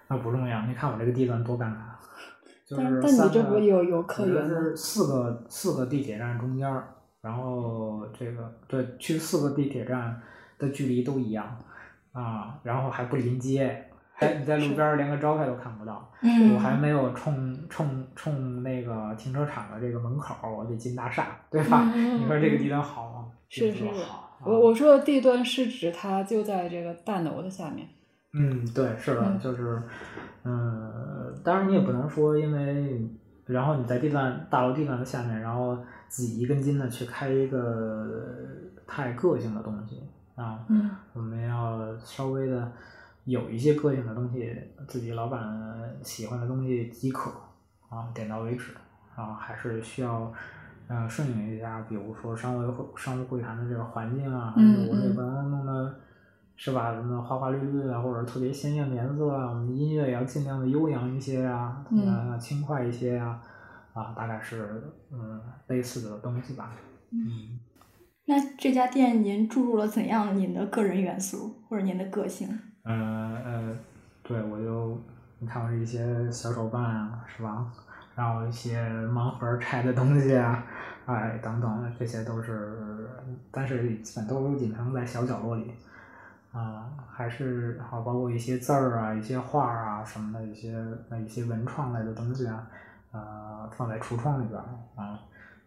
[0.09, 1.95] 那不重要，你看我这个地段多尴尬。
[2.69, 4.49] 就是但你这不有有客源吗？
[4.49, 10.21] 是四个四个地铁站中间儿，然后这个对去四个地铁站
[10.61, 11.59] 的距离都一样
[12.13, 13.87] 啊，然后还不临街。
[14.13, 16.13] 还你在路边连个招牌都看不到，
[16.55, 21.91] 我还没有冲冲冲那个停车场的这个门口，我得进大厦，对吧？
[21.95, 23.33] 你说这个地段好吗？
[23.49, 23.85] 是是，
[24.45, 27.89] 我我说的地段是指它就在这个大楼的下面。
[28.35, 29.83] 嗯，对，是的，就是，
[30.45, 33.03] 嗯，当然你也不能说，因为
[33.47, 38.07] 然后你在地段大楼地段的下面，然后自己一根筋的去开一个
[38.87, 40.03] 太个性的东西
[40.41, 40.65] 啊。
[40.69, 42.73] 嗯，我们要稍微的。
[43.27, 45.47] 有一些个性的东西，自己老板
[46.03, 47.31] 喜欢的东西即可
[47.91, 48.73] 啊，点到为止
[49.15, 50.33] 啊，还是需要
[50.89, 55.95] 呃顺应一下，比如说商务会商务会谈的这个环境啊，我们也不能弄得
[56.57, 56.95] 是吧？
[56.95, 63.39] 什么花花绿绿的，或者特别鲜艳的颜色啊，我们音乐也要尽量的悠扬一些呀，啊，轻快一些呀，
[63.93, 66.73] 啊，大概是嗯类似的东西吧。
[67.11, 67.61] 嗯。
[68.31, 72.49] 那这家店您注入了怎样您的个人元素或者您的个性？
[72.85, 73.77] 嗯呃，
[74.23, 74.97] 对，我就
[75.41, 77.67] 你看我这一些小手办啊，是吧？
[78.15, 80.65] 然后一些盲盒拆的东西啊，
[81.07, 83.11] 哎，等等，这些都是，
[83.51, 85.75] 但是基本都隐藏在小角落里，
[86.53, 90.73] 啊，还是好，包括一些字儿啊，一些画儿啊什么的，一些
[91.21, 92.65] 一些文创类的东西啊，
[93.11, 94.61] 呃，放在橱窗里边
[94.95, 95.19] 啊，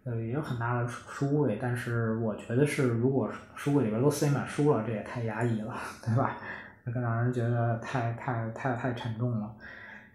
[0.05, 6.37] 呃，也有很大的书柜，但是我觉得是，如果书柜里边都塞满书了，这也太压抑了， 对吧？
[6.83, 9.55] 那更让人觉得太太太太沉重了，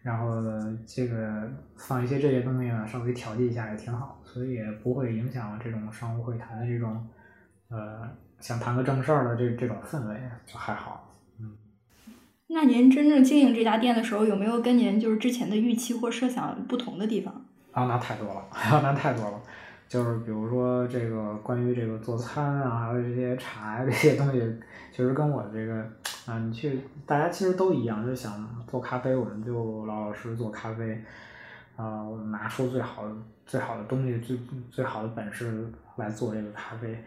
[0.02, 0.42] 然后
[0.86, 7.08] 这个放一些这些东西呢，稍微调剂一下也挺好，所以也不会影响这种商务会谈的这种，
[7.70, 8.06] 呃，
[8.40, 11.56] 想谈个正事儿的这这种氛围，就还好，嗯。
[12.48, 17.46] 那您真正经营这家店的时候，有没有跟您就是之前的预期或设想不同的地方？
[17.72, 19.40] 啊，那太多了，啊 那太多了。
[19.88, 24.38] 就是比如说这个关于这个做餐啊，还有这些茶呀这些东西，
[24.92, 25.74] 其实跟我这个
[26.26, 31.02] 啊，你去大家其实都一样，就想做咖啡，我们就老老实实做咖啡，
[31.76, 33.14] 啊，我们拿出最好的
[33.46, 34.38] 最好的东西，最
[34.70, 37.02] 最好的本事来做这个咖啡。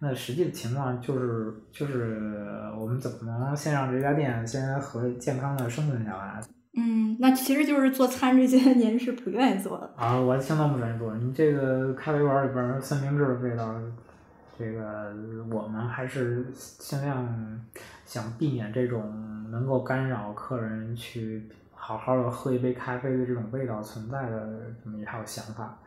[0.00, 6.40] 那实际的情况就是就是我们怎么能先让这家店先和健康的生存下来？
[6.76, 10.20] 嗯，那其实就是做餐这些， 您是不愿意做的啊？
[10.20, 11.14] 我相当不愿意做。
[11.16, 13.74] 你这个咖啡馆里边三明治的味道，
[14.58, 15.14] 这个
[15.50, 17.26] 我们还是尽量
[18.04, 25.78] 想避免这种能够干扰客人去好好的喝一杯咖啡的这种味道存在的这么一套想法。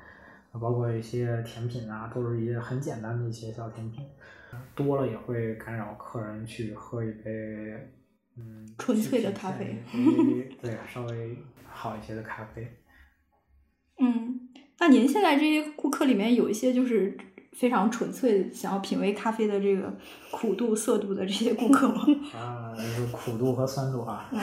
[0.60, 4.04] 包括一些甜品啊，都是一些很简单的一些小甜品，
[4.74, 7.88] 多了也会干扰客人去喝一杯。
[8.40, 9.84] 嗯，纯粹的咖啡，
[10.62, 11.38] 对，稍微
[11.70, 12.66] 好一些的咖啡。
[14.02, 14.50] 嗯，
[14.80, 17.18] 那您现在这些顾客里面有一些就是
[17.52, 19.94] 非常纯粹想要品味咖啡的这个
[20.32, 22.06] 苦度、涩度的这些顾客吗？
[22.34, 24.30] 啊，就是苦度和酸度啊。
[24.32, 24.40] 嗯。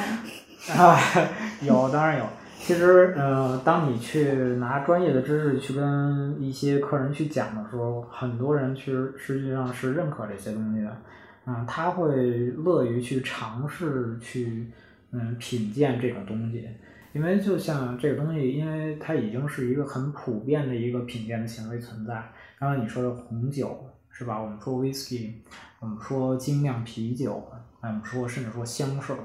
[0.76, 0.98] 啊，
[1.62, 2.26] 有，当然有。
[2.58, 11.02] 其实，呃，当你去拿专业的知识去跟一些客人去讲的时候，很多人其实实际上是认可这些东西的，
[11.46, 14.70] 嗯，他会乐于去尝试去，
[15.12, 16.68] 嗯，品鉴这种东西，
[17.12, 22.14] 因为就像这个东西，因为它已经是一个很普遍的一个品鉴的行为存在。
[22.58, 24.38] 刚刚你说的红酒是吧？
[24.38, 25.32] 我们说 whisky，
[25.80, 29.16] 我们说精酿啤酒，我们说甚至说香水。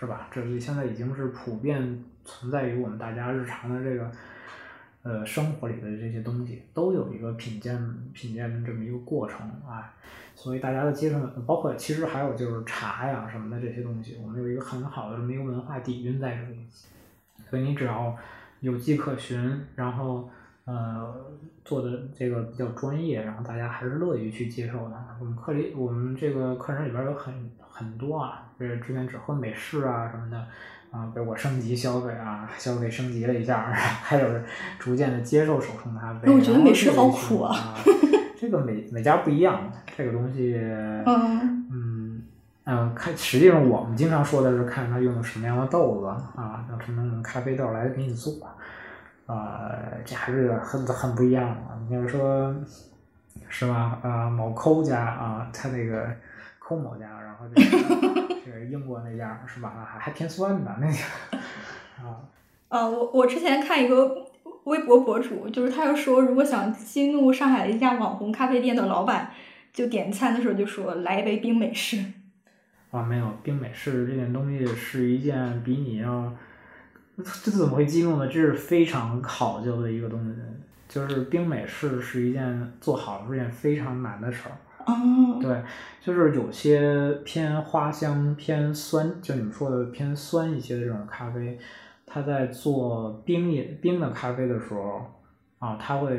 [0.00, 0.28] 是吧？
[0.30, 4.08] 这是现在已经是普遍存在于我们大家日常的这个
[5.02, 7.76] 呃生活里的这些东西，都有一个品鉴
[8.12, 9.92] 品鉴的这么一个过程啊。
[10.38, 16.64] 所以大家的接受，包括其实还有就是茶呀什么的这些东西，我们有一个很好的这么一个文化底蕴在这里。
[17.50, 18.16] 所以你只要
[18.60, 20.30] 有迹可循，然后
[20.64, 21.12] 呃
[21.64, 24.96] 做的这个比较专业，然后大家还是乐于去接受的。
[25.18, 27.50] 我们课里我们这个课程里边有很。
[27.70, 30.46] 很多啊，这之前只喝美式啊什么的，
[30.90, 34.28] 啊，被我升级消费啊，消费升级了一下， 还有
[34.80, 36.28] 逐渐的接受手冲咖啡。
[36.28, 37.76] 我觉得美式好苦啊。
[38.38, 40.54] 这个每每家不一样，这个东西，
[41.06, 42.22] 嗯
[42.64, 46.06] 嗯看，实际上我们经常说的是看他用的什么样的豆子
[46.40, 48.46] 啊，用什么样的咖啡豆来给你做，
[49.26, 49.70] 啊，
[50.04, 51.60] 这还是很很不一样的。
[51.88, 52.54] 你要说，
[53.48, 53.98] 是吧？
[54.02, 56.06] 啊，某抠家啊，他那个。
[56.60, 59.72] 抠某家，然后就是英国那家是吧？
[59.90, 60.92] 还还偏酸的那个
[62.06, 62.20] 啊。
[62.68, 64.27] 啊，我我之前看一个
[64.68, 69.30] 微博博主，就是他要说，如果想激怒上海的一家网红咖啡店的老板，
[69.72, 72.04] 就点餐的时候就说来一杯冰美式。
[72.90, 76.32] 啊，没有冰美式这件东西是一件比你要
[77.42, 78.26] 这怎么会激怒呢？
[78.26, 80.34] 这是非常考究的一个东西，
[80.88, 84.56] 就是冰美式是一件做好是一件非常难的事儿。
[84.86, 85.62] 哦，对，
[86.00, 91.58] 就是有些偏花香、偏酸，就你们说的偏酸一些的这种咖啡，
[92.08, 95.04] 它在做冰饮、冰的咖啡的时候，
[95.58, 96.18] 啊，他会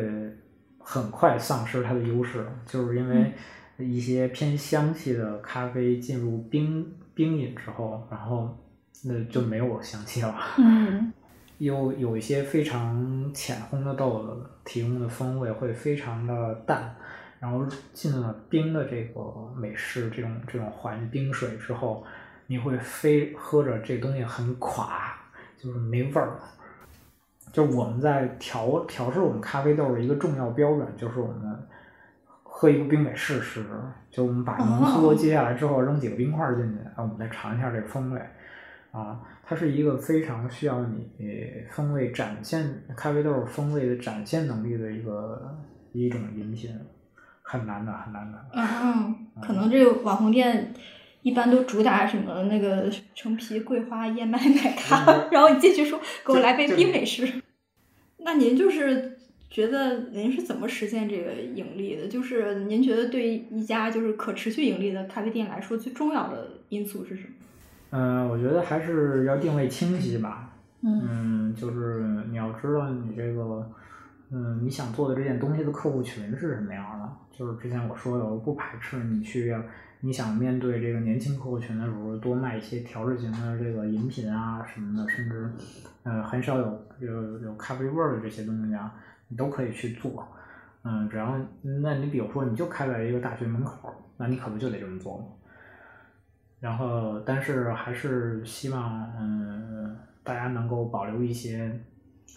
[0.77, 3.33] 很快丧失它的优势，就是因为
[3.77, 8.55] 一些偏香气的咖啡进入冰冰饮之后，然后
[9.03, 10.35] 那就没有香气了。
[10.57, 11.11] 嗯，
[11.57, 16.95] 有有一些非常浅烘的豆子提供的风味会非常的淡。
[17.41, 19.21] 然后进了冰的这个
[19.55, 22.03] 美式这种这种环冰水之后，
[22.47, 25.17] 你会非喝着这东西很垮，
[25.61, 26.39] 就是没味儿。
[27.51, 31.59] 就我们在调调试我们咖啡豆的一个重要标准，就是我们
[32.43, 33.69] 喝一个冰美式试试。
[34.11, 38.21] 就我们把浓缩接下来之后，扔几个冰块进去，然后我们再尝一下这个风味。
[38.91, 41.11] 啊，它是一个非常需要你
[41.71, 45.57] 风味展现咖啡豆风味的展现能力的一个
[45.91, 46.79] 一种饮品。
[47.41, 48.45] 很难的，很难的。
[48.53, 50.71] 嗯，可能这个网红店
[51.21, 57.41] 一般都主打什么那个橙皮、桂花、燕麦奶 咖，然后你进去说给我来杯冰美式。
[58.19, 59.17] 那您就是
[59.49, 62.07] 觉得您是怎么实现这个盈利的？
[62.07, 67.33] 就是您觉得对一家就是可持续盈利的咖啡店来说，最重要的因素是什么？
[67.91, 70.53] 嗯，我觉得还是要定位清晰吧。
[70.81, 73.69] 嗯，就是你要知道你这个。
[74.31, 77.09] 嗯，你想做的这件东西的客户群是什么样的？
[77.31, 79.51] 就是之前我说的，我不排斥你去，
[80.01, 85.51] 你想面对这个年轻客户群的时候，多卖一些调制型的这个饮品啊什么的，甚至，
[86.03, 88.93] 呃，很少有有有咖啡味儿的这些东西啊，
[89.27, 90.27] 你都可以去做。
[90.83, 91.37] 嗯，只要
[91.81, 95.25] 那你比如说你就开在一个大学门口，那你可不就得这么做吗？
[96.59, 101.79] 然后，但是还是希望嗯大家能够保留一些。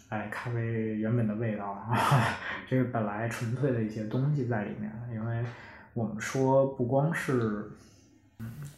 [0.08, 0.60] 哎，咖啡
[0.96, 1.96] 原本的味道啊，
[2.68, 4.92] 这个本来纯粹的一些东西在里面。
[5.10, 5.42] 因为
[5.94, 7.70] 我们说不光是，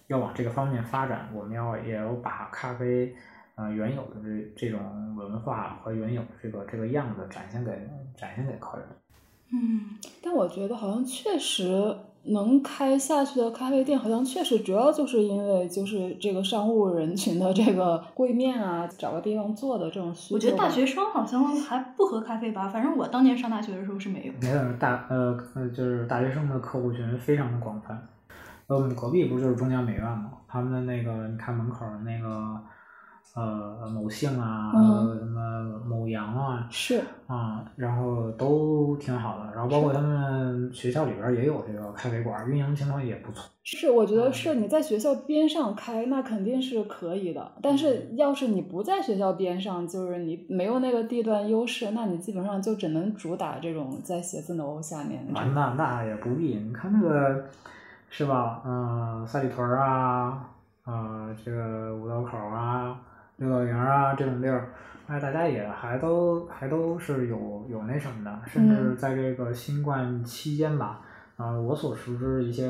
[0.09, 3.15] 要往这个方面发展，我们要也要把咖啡，
[3.55, 7.71] 呃，原有的这这种文化和原有这个这个样子展现给
[8.17, 8.87] 展现给客人。
[9.53, 11.97] 嗯，但我觉得好像确实。
[12.27, 20.35] 能开下去的咖啡店，好像确实主要就是因为就是这个商务人群的这个会面啊，找个地方坐的这种需求。
[20.35, 24.33] 我觉得大学生好像还不喝咖啡吧，反正我当年上大学的时候是没有。
[24.41, 28.01] 没有大呃呃，就是大学生的客户群非常的广泛。
[28.67, 30.33] 呃，我们隔壁不就是中江美院吗？
[30.49, 32.59] 他们的那个，你看门口那个。
[33.35, 34.71] 呃，某杏啊，
[35.19, 43.51] 什么某阳啊，是啊，然后都挺好的，然后包括他们学校里边也有这个咖啡馆，运营情况也不错。
[43.65, 47.51] 是，我觉得是你在学校边上开，那肯定是可以的。
[47.61, 55.27] 但是要是你不在学校边上，就是你没有那个地段优势，那你基本上就只能主打这种在写字楼下面。
[55.35, 57.47] 啊，那那也不必，你看那个
[58.11, 58.63] 是吧？
[58.65, 60.47] 嗯，三里屯啊，
[60.85, 62.97] 啊，这个五道口啊。
[63.37, 64.69] 六道营啊这种地儿，
[65.07, 71.01] 哎，大家也还都还都是有有那什么的，甚至在这个新冠期间吧，
[71.37, 72.65] 啊、我所熟知一些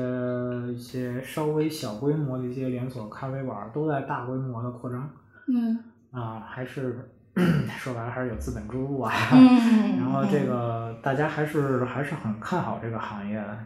[0.73, 5.09] 一些稍微小规模的一些连锁咖啡馆都在大规模的扩张，
[5.47, 5.79] 嗯。
[6.11, 6.97] 啊、还是
[7.77, 13.57] 说白了还是有资本注入啊， 嗯，然后这个大家还是还是很看好这个行业的，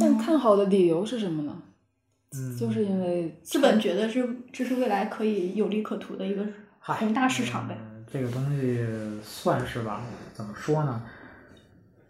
[0.00, 1.52] 但看好的理由是什么呢？
[2.36, 6.44] 嗯，就是因为资本觉得这这是未来可以有利可图的一个
[6.78, 7.76] 嗨宏大市场呗。
[7.78, 8.82] 嗯这个东西
[9.22, 10.00] 算是吧，
[10.32, 11.02] 怎么说呢？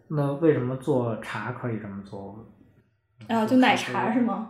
[0.07, 2.47] 那为什么做茶可以这么做？
[3.27, 4.21] 啊，就奶茶是？
[4.21, 4.49] 吗？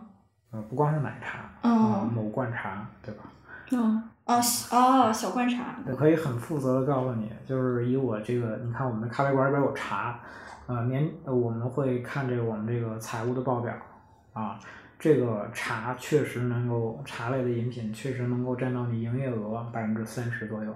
[0.51, 3.23] 呃，不光是奶茶，嗯啊某罐茶，对吧？
[3.71, 5.79] 嗯哦小哦，小罐茶。
[5.87, 10.19] 我可以很负责的告诉你，就是以我这个，你看我们的咖啡馆里边有茶，
[10.67, 13.73] 呃，年呃我们会看这个我们这个财务的报表，
[14.33, 14.59] 啊，
[14.99, 20.71] 这个茶确实能够，茶类的饮品确实能够占到你营业额百分之三十左右，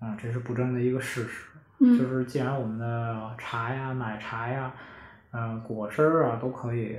[0.00, 1.48] 啊，这是不争的一个事实。
[1.80, 4.72] 就嗯是既然我们的茶呀、奶茶呀、
[5.32, 6.96] 呃果汁儿啊都可以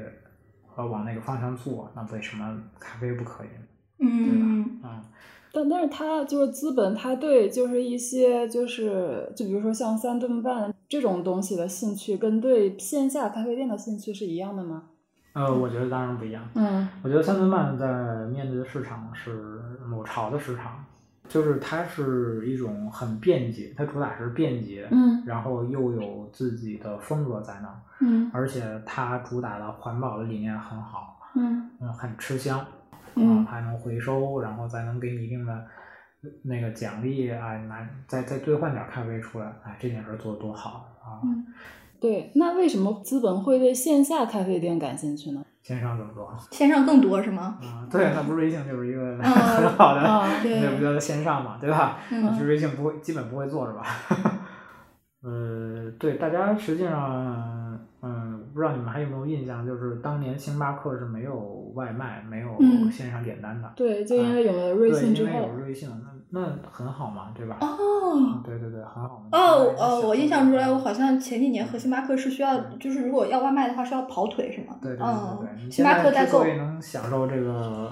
[0.75, 3.63] 呃往那个方向做，那为什么咖啡不可以呢？
[3.99, 5.05] 嗯啊、
[5.53, 14.89] 但但是他就是资本，他对就是一些就是就比如说像三顿半这种东西的兴趣，跟对线下咖啡店的兴趣是一样的吗？
[15.36, 16.41] 呃，我觉得当然不一样。
[16.55, 16.88] 嗯。
[17.03, 20.83] 我觉得三顿半在面对的市场是某潮的市场，
[21.27, 25.21] 就是它是一种很便捷，它主打是便捷，嗯。
[25.25, 28.31] 然后又有自己的风格在那儿，嗯。
[28.33, 31.69] 而且它主打的环保的理念很好，嗯。
[31.81, 32.67] 嗯，很吃香，啊，
[33.15, 35.65] 嗯还能回收，然后再能给你一定的
[36.43, 41.19] 那个奖励啊，拿再再兑换点咖啡出来，哎，这件事儿做的多好啊！
[41.25, 41.45] 嗯，
[42.00, 42.32] 对。
[42.36, 45.43] 那为什么资本会对线下咖啡店感兴趣呢？
[45.62, 46.32] 线上怎么做？
[46.52, 47.58] 线上更多是吗？
[47.62, 50.02] 啊，对，那不是瑞幸就是一个嗯很好的，
[50.62, 51.98] 那不叫做线上嘛，对吧？
[52.12, 53.84] 嗯其实瑞幸不会，基本不会做是吧？
[55.24, 67.55] 呃，对，大家实际上，嗯，不知道你们还有没有印象，就是当年星巴克是没有外卖、没有嗯线上点单的，对，就因为有了瑞，幸之后因为有，瑞幸，那那很好嘛，对吧？
[67.61, 69.29] 哦对对对，很好嘛。
[69.31, 74.77] 哦哦，我印象出来，我好像前几年和星巴克是需要，就是如果要外卖的话是要跑腿是吗？
[74.81, 77.89] 对对对嗯对星巴克代购之所以能享受这个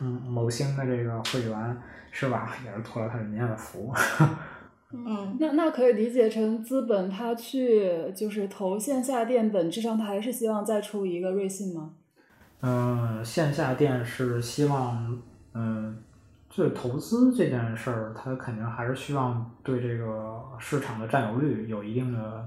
[0.00, 1.76] 嗯某星的这个会员，
[2.10, 2.56] 是吧？
[2.64, 3.92] 也是托了他人家的福。
[4.94, 11.90] 嗯那那可以理解成资本他去就是投线下店，本质上他还是希望再出一个瑞幸吗？
[12.60, 15.18] 嗯，线下店是希望，
[15.54, 16.11] 嗯，就
[16.54, 22.46] 是投资这件事儿，它肯定还是希望对这个市场的占有率有一定的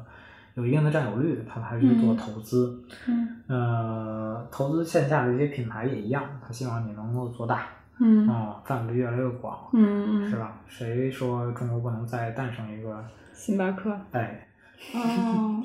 [0.53, 2.83] 有一定的占有率，它才去做嗯投资。
[3.07, 7.67] 嗯呃，投资线下的一些品牌也一样，它希望你能够做大，
[7.99, 10.59] 嗯啊、范围越来越广，嗯嗯，是吧？
[10.67, 13.03] 谁说中国不能再诞生一个？
[13.33, 14.47] 星巴克，哎，
[14.93, 15.63] 哦，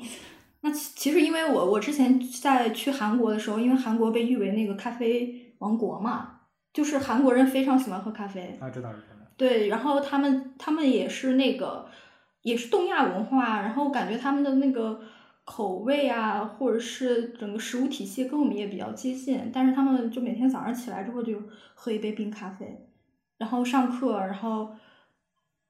[0.61, 6.40] 那其其实因为我我之前在去韩国的时候，因为韩国被誉为那个咖啡王国嘛，
[6.73, 9.25] 就是韩国人非常喜欢喝咖啡，啊，这倒是真的。
[9.37, 11.87] 对，然后他们他们也是那个
[12.41, 15.01] 也是东亚文化，然后感觉他们的那个
[15.43, 21.41] 口味啊，或者是整个食物体系跟我们也比较接近，但是他们就每天早上起来之后就
[21.73, 22.87] 喝一杯冰咖啡，
[23.37, 24.73] 然后上课，然后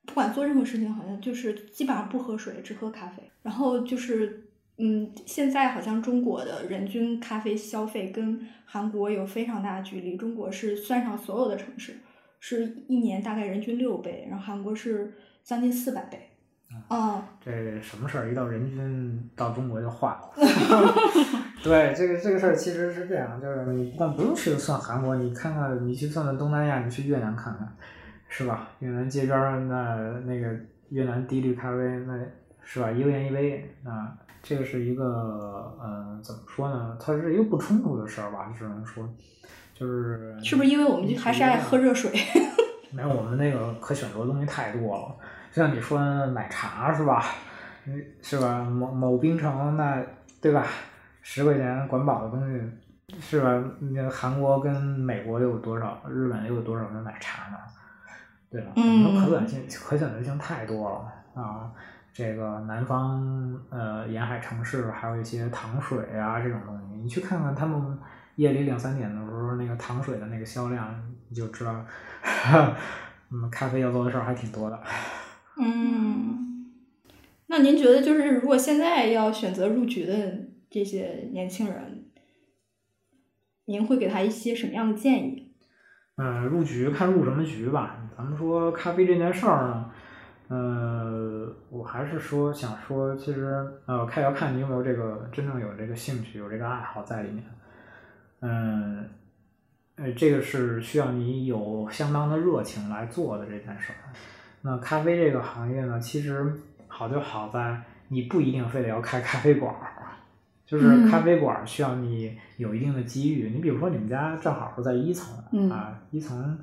[0.05, 4.47] 不管做任何事情，好像就是基本上不喝水，只喝咖啡，然后就是。
[4.81, 10.17] 嗯，现在好像中国的人均咖啡消费跟韩国有非常大的距离。
[10.17, 11.93] 中国是算上所有的城市，
[12.39, 15.13] 是一年大概人均六杯，然后韩国是
[15.43, 16.27] 将近四百杯。
[16.89, 20.31] 嗯，这什么事儿一到人均到中国就化了。
[21.61, 27.71] 对，这个这个事儿其实是这样，就是你但不用去算韩国，你看看你去算算东南亚，你去越南看看，
[28.29, 28.69] 是吧？
[28.79, 30.57] 越南街边儿那那个
[30.89, 31.77] 越南低滤咖啡，
[32.07, 32.17] 那
[32.63, 32.89] 是吧？
[32.89, 35.05] 一个元一杯啊，这个是一个
[35.79, 36.97] 呃怎么说呢？
[36.99, 39.07] 它是一个不冲突的事儿吧，只能说
[39.73, 42.11] 就是是不是因为我们还是爱喝热水？
[42.91, 45.15] 没有，我们那个可选择的东西太多了。
[45.51, 47.23] 就像你说奶茶是吧？
[47.85, 48.63] 嗯，是吧？
[48.63, 50.03] 某某冰城那
[50.41, 50.65] 对吧？
[51.21, 52.61] 十块钱管饱的东西
[53.19, 53.63] 是吧？
[53.79, 56.01] 那韩国跟美国又有多少？
[56.09, 57.57] 日本又有多少的奶茶呢？
[58.49, 58.71] 对吧？
[58.75, 61.71] 我们可选性可选择性太多了啊！
[62.13, 67.97] 这个南方呃沿海城市还有一些糖水啊这种东西，你去看看他们
[68.35, 70.93] 夜里两三点的时候那个糖水的那个销量，
[71.29, 71.85] 你就知道，
[73.31, 74.81] 嗯，咖啡要做的事儿还挺多的。
[75.57, 76.65] 嗯，
[77.47, 80.13] 那您觉得就是如果现在要选择入局的
[80.69, 82.05] 这些年轻人，
[83.65, 85.53] 您会给他一些什么样的建议？
[86.17, 87.97] 嗯，入局看入什么局吧。
[88.17, 89.90] 咱们说咖啡这件事儿呢，
[90.51, 97.41] 呃，我还是说想说，其实呃，看要看你有没有这个真正有这个兴趣，有这个爱好在里面。
[98.41, 99.09] 嗯，
[99.95, 104.11] 呃，这个是需要你有相当的热情来做的这件事儿。
[104.61, 106.53] 那咖啡这个行业呢，其实
[106.89, 110.19] 好就好在你不一定非得要开咖啡馆儿，
[110.65, 113.51] 就是咖啡馆儿需要你有一定的机遇。
[113.51, 116.59] 你比如说你们家正好是在一层、嗯啊，一层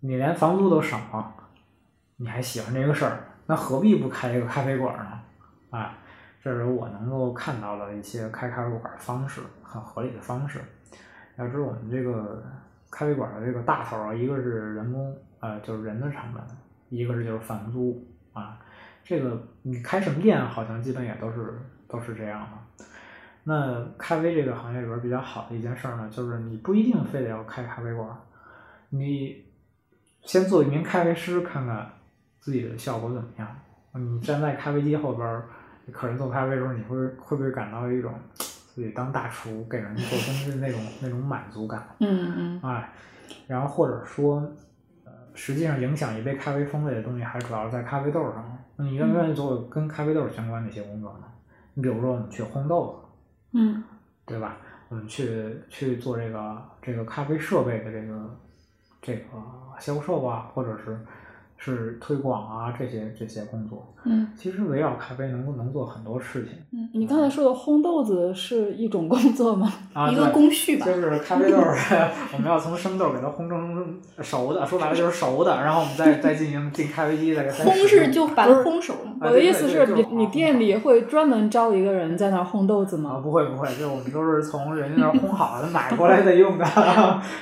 [0.00, 1.34] 你连房租都省了，
[2.20, 5.20] 你还喜欢这个事儿，那何必不开一个咖啡馆呢？
[5.70, 5.90] 哎，
[6.42, 10.60] 这是我能够看到的一些开咖啡馆方式，很合理的方式。
[11.38, 12.44] 要知道我们这个
[12.90, 16.42] 咖啡馆的这个大头啊，一个是人工，呃，就是人的成本，
[16.90, 18.58] 一个是就是房租啊。
[19.02, 21.58] 这个你开什么店，好像基本也都是
[21.88, 22.84] 都是这样的。
[23.44, 28.06] 那咖啡这个行业里边比较好的一件事儿呢，就是你不一定非得要开咖啡馆，
[28.90, 29.42] 你
[30.20, 31.90] 先做一名咖啡师，看看
[32.40, 33.48] 自己的效果怎么样。
[33.92, 35.44] 你站在咖啡机后边儿，
[35.92, 38.12] 客人做咖啡的时候，你会会不会感到一种
[38.74, 41.86] 自己当大厨给人做东西的那种那种满足感？
[41.98, 42.92] 嗯嗯哎，
[43.46, 44.40] 然后或者说，
[45.04, 48.58] 呃，实际上影响一杯咖啡风味的东西，还主要是在咖啡豆上。
[48.76, 51.24] 那你愿不愿意做跟咖啡豆相关的一些工作呢？
[51.74, 53.82] 你比如说，我们去烘豆子，嗯
[54.24, 54.56] 对吧？
[54.88, 58.36] 我们去去做这个这个咖啡设备的这个
[59.02, 59.22] 这个
[59.78, 60.98] 销售啊，或者是
[61.62, 69.70] 是推广啊这些这些工作，嗯其实围绕咖啡能能做很多事情嗯，你刚才说的烘豆子是一种工作吗？
[69.92, 70.08] 啊。
[70.10, 70.86] 一个工序吧。
[70.86, 71.58] 就是咖啡豆，
[72.32, 79.10] 我们要从生豆给它烘成熟的，说白了就是熟的，然后我们再再进行进咖啡机再给它烘是就 把它烘熟了。
[79.10, 83.20] 啊我的意思是你你店里会专门招一个人在那儿烘豆子吗啊，吗？
[83.20, 86.64] 不会不会，就是我们都是从人家那儿烘好的买过来再用的。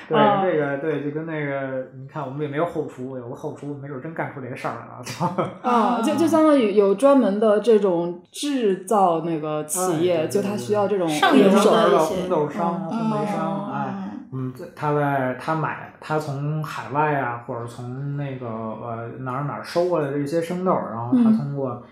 [0.09, 5.03] 对，啊这个对，就跟那个你看，我们也没有后厨，有个后厨，没准真干出这个事儿来了。
[5.05, 11.71] 就 啊，就就相当于有专门的这种制造那个企哎业，就它需要这种上游的人手。
[11.73, 14.05] 的一些烘豆商、嗯烘焙商，哎。
[14.31, 21.83] 嗯他在他买他从海外啊，或者从那个呃哪儿哪儿收过来的这些生豆，然后他嗯通过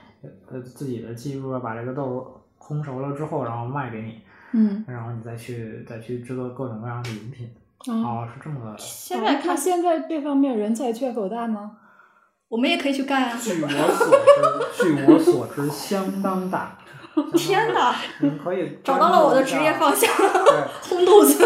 [0.47, 4.21] 呃自己的技术啊，把这个豆烘熟了之后，然后卖给你，
[4.53, 7.49] 嗯然后你再去再去制作各种各样的饮品。
[7.87, 8.75] 啊，哦，是这么个。
[8.77, 11.73] 现在看，现在这方面人才缺口大吗？
[12.49, 13.39] 我们也可以去干啊！
[13.41, 14.19] 据我所
[14.77, 16.79] 知，据我所知，相当大。
[17.35, 20.65] 天哪，你可以找到了我的职业方向，对。
[20.83, 21.39] 烘豆子。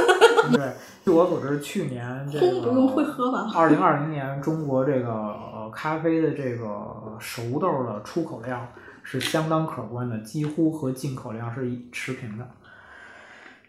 [0.53, 0.73] 对，
[1.05, 3.49] 据我所知，去年这个不用会喝吧。
[3.55, 8.67] 二零二零年，中国这个呃咖啡的这个熟豆的出口量
[9.03, 12.47] 是相当可观的，几乎和进口量是持平的。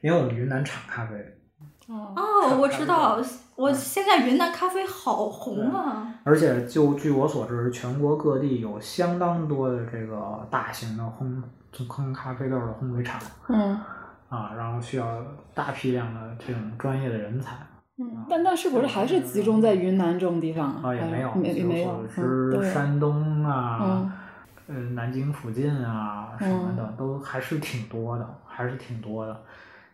[0.01, 1.15] 因为我们云南产咖啡，
[1.87, 3.21] 哦，哦，我知道，
[3.61, 6.11] 我现在云南咖啡好红啊！
[6.23, 11.39] 而且就据我所知，全国各地有相当多的这个大型的烘
[11.87, 13.79] 烘咖啡豆的烘焙厂嗯
[14.29, 17.55] 啊，然后需要大批量的这种专业的人才。
[17.99, 24.11] 嗯，但但是不是还是集中在云南这种地方啊，也没有，没也没有，就嗯，是，山东啊，嗯
[24.69, 29.39] 呃，南京附近啊什么的，嗯都还是挺多的，还是挺多的。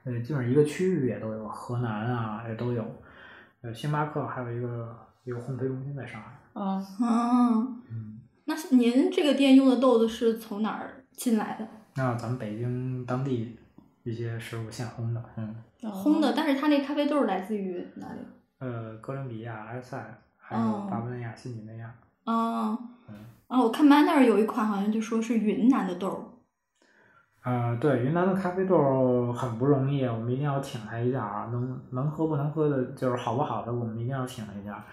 [0.05, 2.81] 呃，基本上一个区域也都有，河南啊也都有。
[3.61, 6.39] 呃，星巴克还有一个一个烘焙中心在上海。
[6.53, 11.67] 啊，嗯，嗯，那您这个店用的豆子是从哪儿进来的？
[11.95, 13.57] 那咱们北京当地
[14.03, 18.19] 一些食物现烘的，嗯，烘的，但是它那咖啡豆来自于哪里？
[18.59, 19.97] 呃，哥伦比亚、埃塞，
[20.37, 21.93] 还有哦巴布内亚、新几内亚。
[22.25, 22.77] 哦
[23.09, 23.15] 嗯
[23.47, 23.61] 啊！
[23.61, 26.19] 我看 Manner 有一款好像就说是云南的豆儿。
[27.47, 31.47] 呃，对，云南的咖啡豆很不容易，我们一定要挺它一下啊！
[31.49, 34.83] 能能喝不能喝的，就是好不好的，我们一定要挺一下。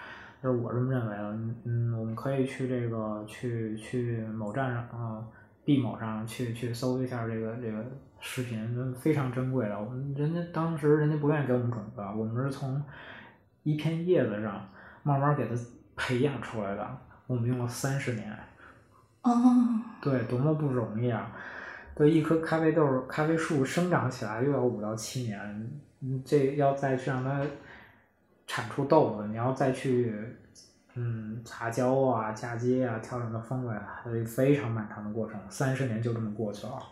[0.40, 5.26] 就是我这么认为的，嗯嗯，我们可以去这个去去某站上，啊
[5.64, 7.84] ，B 某上去去搜一下这个这个
[8.20, 9.76] 视频，非常珍贵的。
[9.76, 12.80] 我们人家当时人家不愿意给我们种子，我们是从
[13.64, 14.64] 一片叶子上
[15.02, 15.56] 慢慢给它
[15.96, 16.88] 培养出来的，
[17.26, 18.32] 我们用了三十年。
[19.22, 19.32] 哦，
[20.00, 21.32] 对，多么不容易啊！
[21.94, 25.70] 对，一棵咖啡豆儿、咖啡树生长起来又要五到七年，
[26.00, 27.40] 你，这要再去让它
[28.46, 30.12] 产出豆子，你要再去
[30.94, 36.82] 嗯杂交啊、嫁接啊、调整它风味啊，非常漫长的过程，三十年就这么过去了。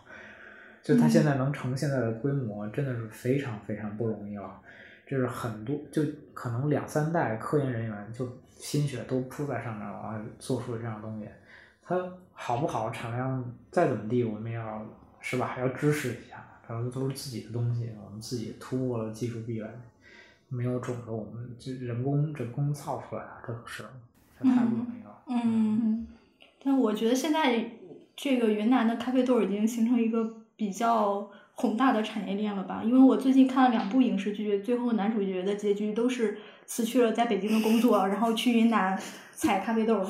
[0.81, 4.59] 就它现在能成现在的规模，真的是非常非常不容易了。
[5.05, 6.01] 这是很多，就
[6.33, 8.27] 可能两三代科研人员就
[8.57, 11.27] 心血都扑在上面了啊，做出了这样的东西。
[11.85, 14.85] 它好不好，产量再怎么地，我们也要
[15.19, 16.43] 是吧，还要支持一下。
[16.65, 19.67] 反正都是自己的东西，我们自己突破了技术壁垒，
[20.47, 23.83] 没有种子，我们就人工人工造出来的，这种是，
[24.39, 25.23] 这太不容易了。
[25.27, 26.07] 嗯，嗯
[26.63, 27.71] 但我觉得现在
[28.15, 32.81] 这个云南的咖啡豆已经形成一个比较宏大的产业链了吧？
[32.83, 38.97] 因为我最近看了两部影视剧，最后男主角的结局都是辞去了在北京的工作，然后去云南
[39.33, 40.05] 采咖啡豆，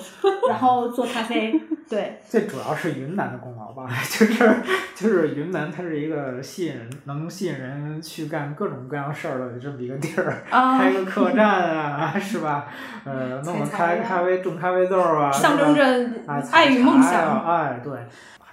[0.50, 1.60] 然后做咖啡。
[1.89, 4.56] 对， 这主要是云南的功劳吧， 就是
[4.96, 12.68] 就是云南，它是一个吸引人能吸引人去干各种各样事儿的这么一个地儿，啊开个 客栈啊，是吧？
[13.04, 15.84] 呃，弄个采茶呀开咖啡种咖啡豆啊，象征着
[16.26, 17.46] 哎爱与梦想。
[17.46, 17.94] 哎，对，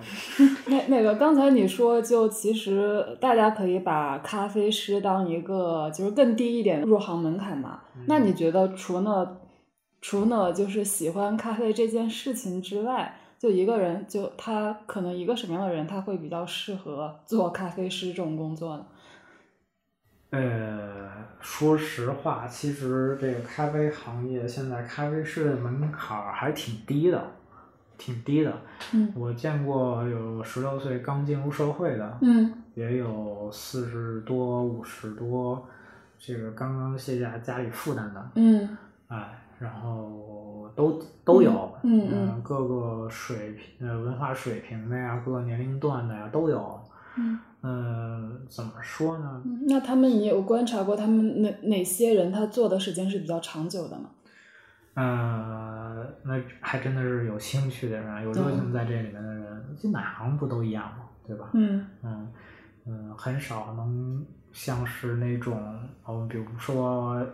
[0.67, 7.81] 那那个刚才你说，就其实大家可以把咖啡师当一个就是更低一点入行门槛嘛。
[8.07, 9.41] 那你觉得除了
[10.01, 18.87] 除了就是喜欢咖啡这件事情之外，就一个人就他可能一个什么样的人他会比较适合做咖啡师这种工作呢？
[20.31, 27.33] 呃，说实话，其实这个咖啡行业现在咖啡师的门槛儿还挺低的，
[28.01, 28.53] 挺低的。
[28.95, 35.63] 嗯我见过有十六岁刚进入社会的，嗯也有四十多、五十多，
[36.19, 38.77] 这个刚刚卸下家里负担的，嗯
[39.09, 46.81] 哎，然后都都有，嗯嗯各个水平、呃文化水平的呀，各个年龄段的呀都有。
[47.19, 49.43] 嗯嗯，怎么说呢？
[49.45, 54.07] 嗯，那他们你有观察过他们哪哪些人他做的时间是比较长久的吗？
[55.01, 61.49] 呃，那还真的是有兴趣的人，有热情在这里面的人，就哪行不都一样嘛，对吧？
[61.55, 61.87] 嗯。
[62.03, 62.33] 嗯
[62.87, 67.25] 嗯，很少能像是那种，嗯，比如说，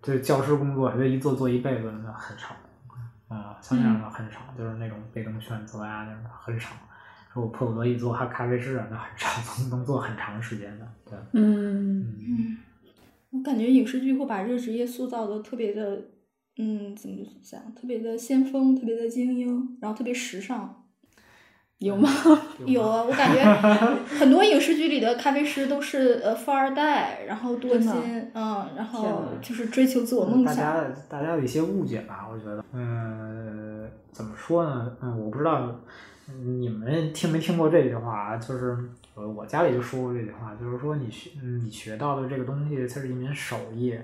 [0.00, 2.54] 这教师工作，这一做做一辈子那很少，
[3.28, 6.70] 啊、像这样的很少，就是那种被动选择呀、那种的很少。
[7.32, 9.28] 说我迫不得已做咖咖啡师啊，那很少，
[9.62, 12.00] 能能做很长时间的，对，嗯。
[12.00, 12.16] 嗯。
[12.18, 12.58] 嗯，
[13.30, 16.00] 我感觉影视剧会把这个职业塑造的特别的，
[16.62, 17.60] 嗯，怎么讲？
[17.74, 20.78] 特别的先锋，特别的精英，然后特别时尚。
[21.78, 22.08] 有吗？
[22.64, 23.42] 有啊，我感觉
[24.06, 27.90] 很多影视剧里的咖啡师都是呃富二代，然后多金，
[28.34, 30.62] 嗯，然后就是追求自我梦想大。
[30.62, 34.96] 家大家有一些误解吧，我觉得，嗯，怎么说呢？
[35.02, 35.80] 嗯，我不知道
[36.40, 38.36] 你们听没听过这句话啊？
[38.36, 38.78] 就是
[39.16, 43.98] 呃，我家里就说过这句话，就是说你学嗯你学到的这个东西，它是一门手艺，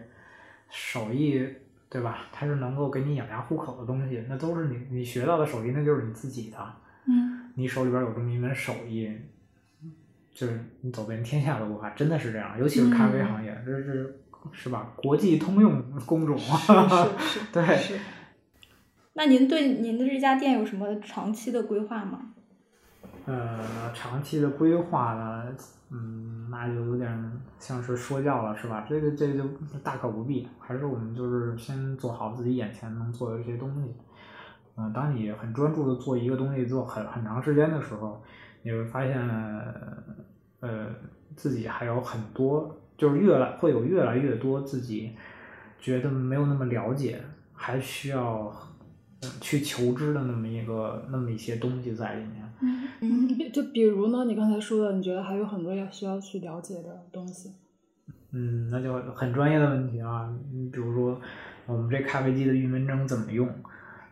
[0.68, 1.46] 手艺
[1.90, 2.26] 对吧？
[2.32, 6.58] 它是能够给你养家糊口的东西，那都是你你学到的手艺，那就是你自己的。
[7.06, 9.10] 嗯你手里边有这么一门手艺，
[10.32, 12.58] 就是你走遍天下都不怕，真的是这样。
[12.58, 14.20] 尤其是咖啡行业，这是
[14.52, 14.92] 是吧？
[14.96, 16.38] 国际通用工种。
[16.38, 16.72] 是
[17.18, 17.98] 是对是。
[19.14, 22.34] 那您对您的这家店有什么长期的规划吗？
[23.28, 25.44] 呃，长期的规划呢，
[25.90, 28.86] 嗯，那就有点像是说教了，是吧？
[28.88, 33.94] 这个这个就大可不必，还是我们就是先做好自己眼前能做的这些东西。
[34.76, 38.22] 嗯、当你很专注的做一个东西做很很长时间的时候，
[38.62, 39.20] 你会发现，
[40.60, 40.86] 呃，
[41.36, 45.14] 自己还有很多，就是越来会有越来越多自己
[45.78, 47.22] 觉得没有那么了解，
[47.52, 48.50] 还需要。
[49.40, 57.52] 去求知的那么一个那么一些东西在里面，嗯嗯，就比如呢，你刚才说的，你觉得还有很多要需要去了解的东西。
[58.32, 60.28] 嗯，那就很专业的问题啊。
[60.52, 61.20] 你比如说，
[61.66, 63.48] 我们这咖啡机的预门蒸怎么用，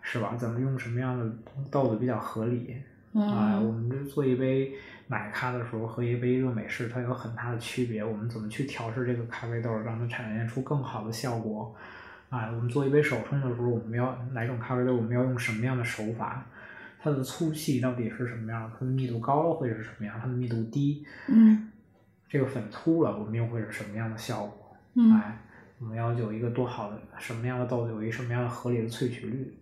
[0.00, 0.34] 是吧？
[0.36, 1.30] 怎么用什么样的
[1.70, 2.76] 豆子比较合理？
[3.12, 4.72] 啊，我嗯们这做一杯
[5.08, 8.04] 奶咖的时候和一杯热美式，它有很大的区别。
[8.04, 11.74] 我们怎么去调试这个咖啡豆，让它产生出更好的效果？
[12.28, 16.46] 啊，我们做一杯手冲的时候，我们要哪种咖啡豆，我们要用什么样的手法？
[17.06, 18.68] 它的粗细到底是什么样？
[18.74, 20.18] 它的密度高了会是什么样？
[20.20, 21.70] 它的密度低，嗯
[22.28, 24.76] 这个粉粗了，我们又会是什么样的效果？
[24.94, 25.38] 嗯哎，
[25.78, 29.56] 我们要有一个多好的什么样的豆子，有一个什么样的合理的萃取率，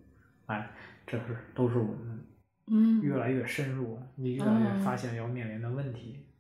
[0.47, 0.71] 哎，
[1.07, 1.25] 这是
[1.55, 2.27] 都是我们
[2.69, 6.19] 嗯越来越深入，你越来越哦发现要面临的问题。
[6.19, 6.34] 啊，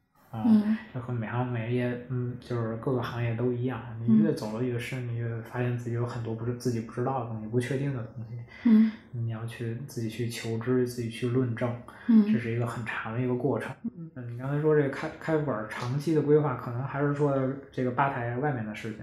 [0.47, 3.80] 嗯这和每行每业，嗯，就是各个行业都一样。
[4.01, 8.39] 你嗯越走的越深，你越发现自己有很多不是自己不知道的东西、不确定的东西。
[8.64, 11.68] 嗯你要去自己去求知，自己去论证，
[12.09, 13.70] 嗯这嗯是一个很长的一个过程。
[14.14, 17.37] 嗯，你刚才说这个开开馆儿长期的规划，可能还是说
[17.70, 19.01] 这个吧台外面的事情。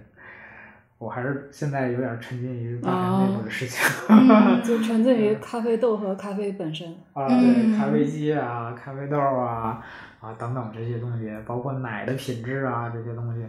[1.01, 3.83] 我还是现在有点沉浸于吧台内部的事情。
[4.07, 6.87] 嗯 就沉浸于咖啡豆和咖啡本身。
[7.13, 9.83] 啊，嗯对，咖啡机啊，咖啡豆啊，
[10.19, 13.43] 啊等等这些东西，包括奶的品质啊这些东西，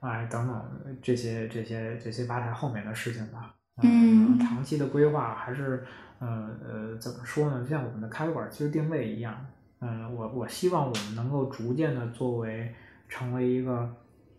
[0.00, 0.62] 哎等等
[1.02, 3.54] 这些这些这些吧台后面的事情吧。
[3.82, 5.84] 嗯长期的规划还是，
[6.20, 7.66] 呃呃，怎么说呢？
[7.68, 9.36] 像我们的咖啡馆其实定位一样，
[9.80, 12.74] 嗯、我我希望我们能够逐渐的作为
[13.10, 13.88] 成为一个，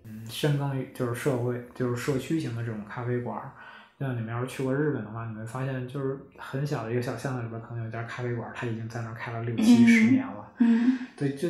[0.03, 3.51] 嗯，深耕于就是社会就是社区型的这种咖啡馆儿。
[3.99, 10.53] 像你们要是去过日本的话，你会发现就是很小的一个小巷子里边，可能有家咖啡馆，它已经在那儿开了六七十年了。
[10.59, 11.49] 嗯对，就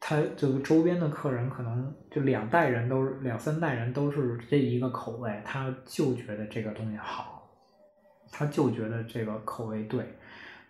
[0.00, 7.46] 它这个周边的客人可能就两代人都是两三代人都是这一个口味，他就觉得这个东西好，
[8.32, 10.02] 他就觉得这个口味对，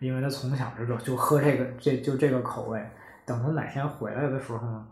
[0.01, 2.85] 因为他从小就就喝这个这就这个口味，
[3.25, 4.85] 等他哪天回来的时候呢，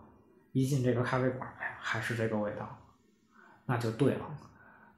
[0.52, 2.68] 一进这个咖啡馆，哎呀，还是这个味道，
[3.66, 4.20] 那就对了。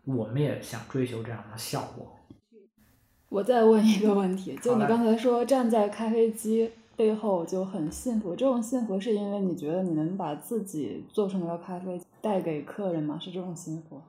[0.04, 2.16] 我们也想追求这样的效果。
[3.28, 13.18] 我再问一个问题， 就你刚才说站在咖啡机背后就很幸福，这种幸福是因为你觉得你能把自己做出来的咖啡带给客人吗？
[13.20, 14.02] 是这种幸福？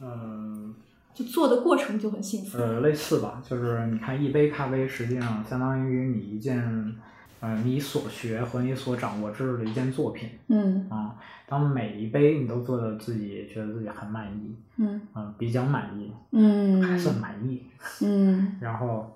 [0.00, 0.74] 嗯，
[1.14, 2.58] 就做的过程就很幸福。
[2.58, 6.58] 呃，类似吧，就是你看一杯咖啡，实际上相当于你一件，
[7.42, 11.18] 呃，你所学和你所掌握知识的一件作品嗯啊。
[11.48, 17.66] 当每一杯你都做的自己觉得自己很满意，嗯嗯、比较满意，嗯还算满意，
[18.00, 19.12] 嗯 然后，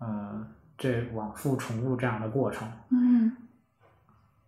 [0.00, 0.44] 嗯、
[0.76, 3.30] 这往复重复这样的过程，嗯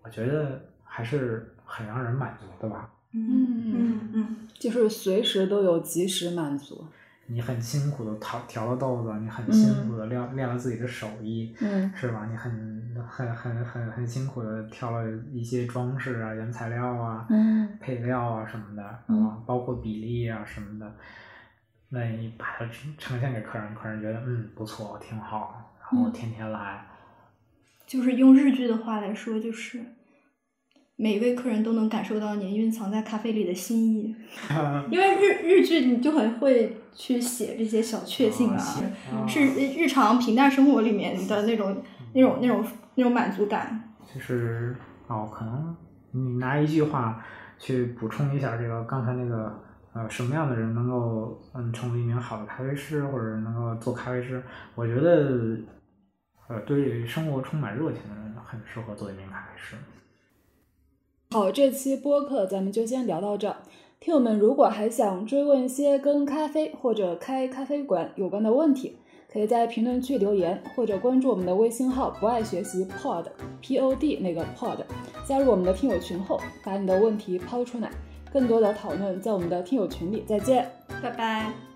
[0.02, 2.90] 我觉得还是很让人满足的吧。
[3.12, 6.84] 嗯嗯嗯就是随时都有及时满足。
[7.26, 12.26] 你很辛苦的调调了豆子，你很辛苦的练练了自己的手艺，嗯是吧？
[12.30, 18.98] 你很很很很很辛苦的挑了一些装饰啊、原材料啊、嗯配料啊什么的，
[19.46, 20.94] 包括比例啊什么的。
[21.90, 26.84] 那你把它呈呈现给客人，客人觉得嗯不错，挺好，然后嗯天天来。
[27.86, 29.80] 就是用日剧的话来说，就是
[30.96, 34.16] 每一位客人都能感受到你蕴藏在咖啡里的心意。
[34.90, 38.56] 因为日日剧你就很会去写这些小确幸啊，
[39.12, 41.82] 啊是日常平淡生活里面的那种
[42.14, 43.94] 那种那种那种满足感。
[44.14, 44.74] 就是
[45.06, 45.76] 哦，可能
[46.12, 47.22] 你拿一句话
[47.58, 49.52] 去补充一下这个刚才那个
[49.92, 54.42] 呃，什么样的人能够嗯成为一名好的咖啡师，或者能够做咖啡师？
[54.74, 55.56] 我觉得
[56.48, 59.76] 呃，对生活充满热情的人很适合做一名咖啡师。
[61.30, 63.56] 好，这期播客咱们就先聊到这儿。
[63.98, 68.98] 听友们如果还想追问一些跟咖啡或者开咖啡馆有关的问题，
[69.34, 73.26] 可以在评论区留言，或者关注我们的微信号“不爱学习 Pod
[73.60, 74.78] P O D” 那个 Pod，
[75.26, 77.90] 加入我们的听友群后，把你的问题抛出来。
[78.32, 80.22] 更多的讨论在我们的听友群里。
[80.24, 80.70] 再见。
[81.02, 81.73] 拜拜。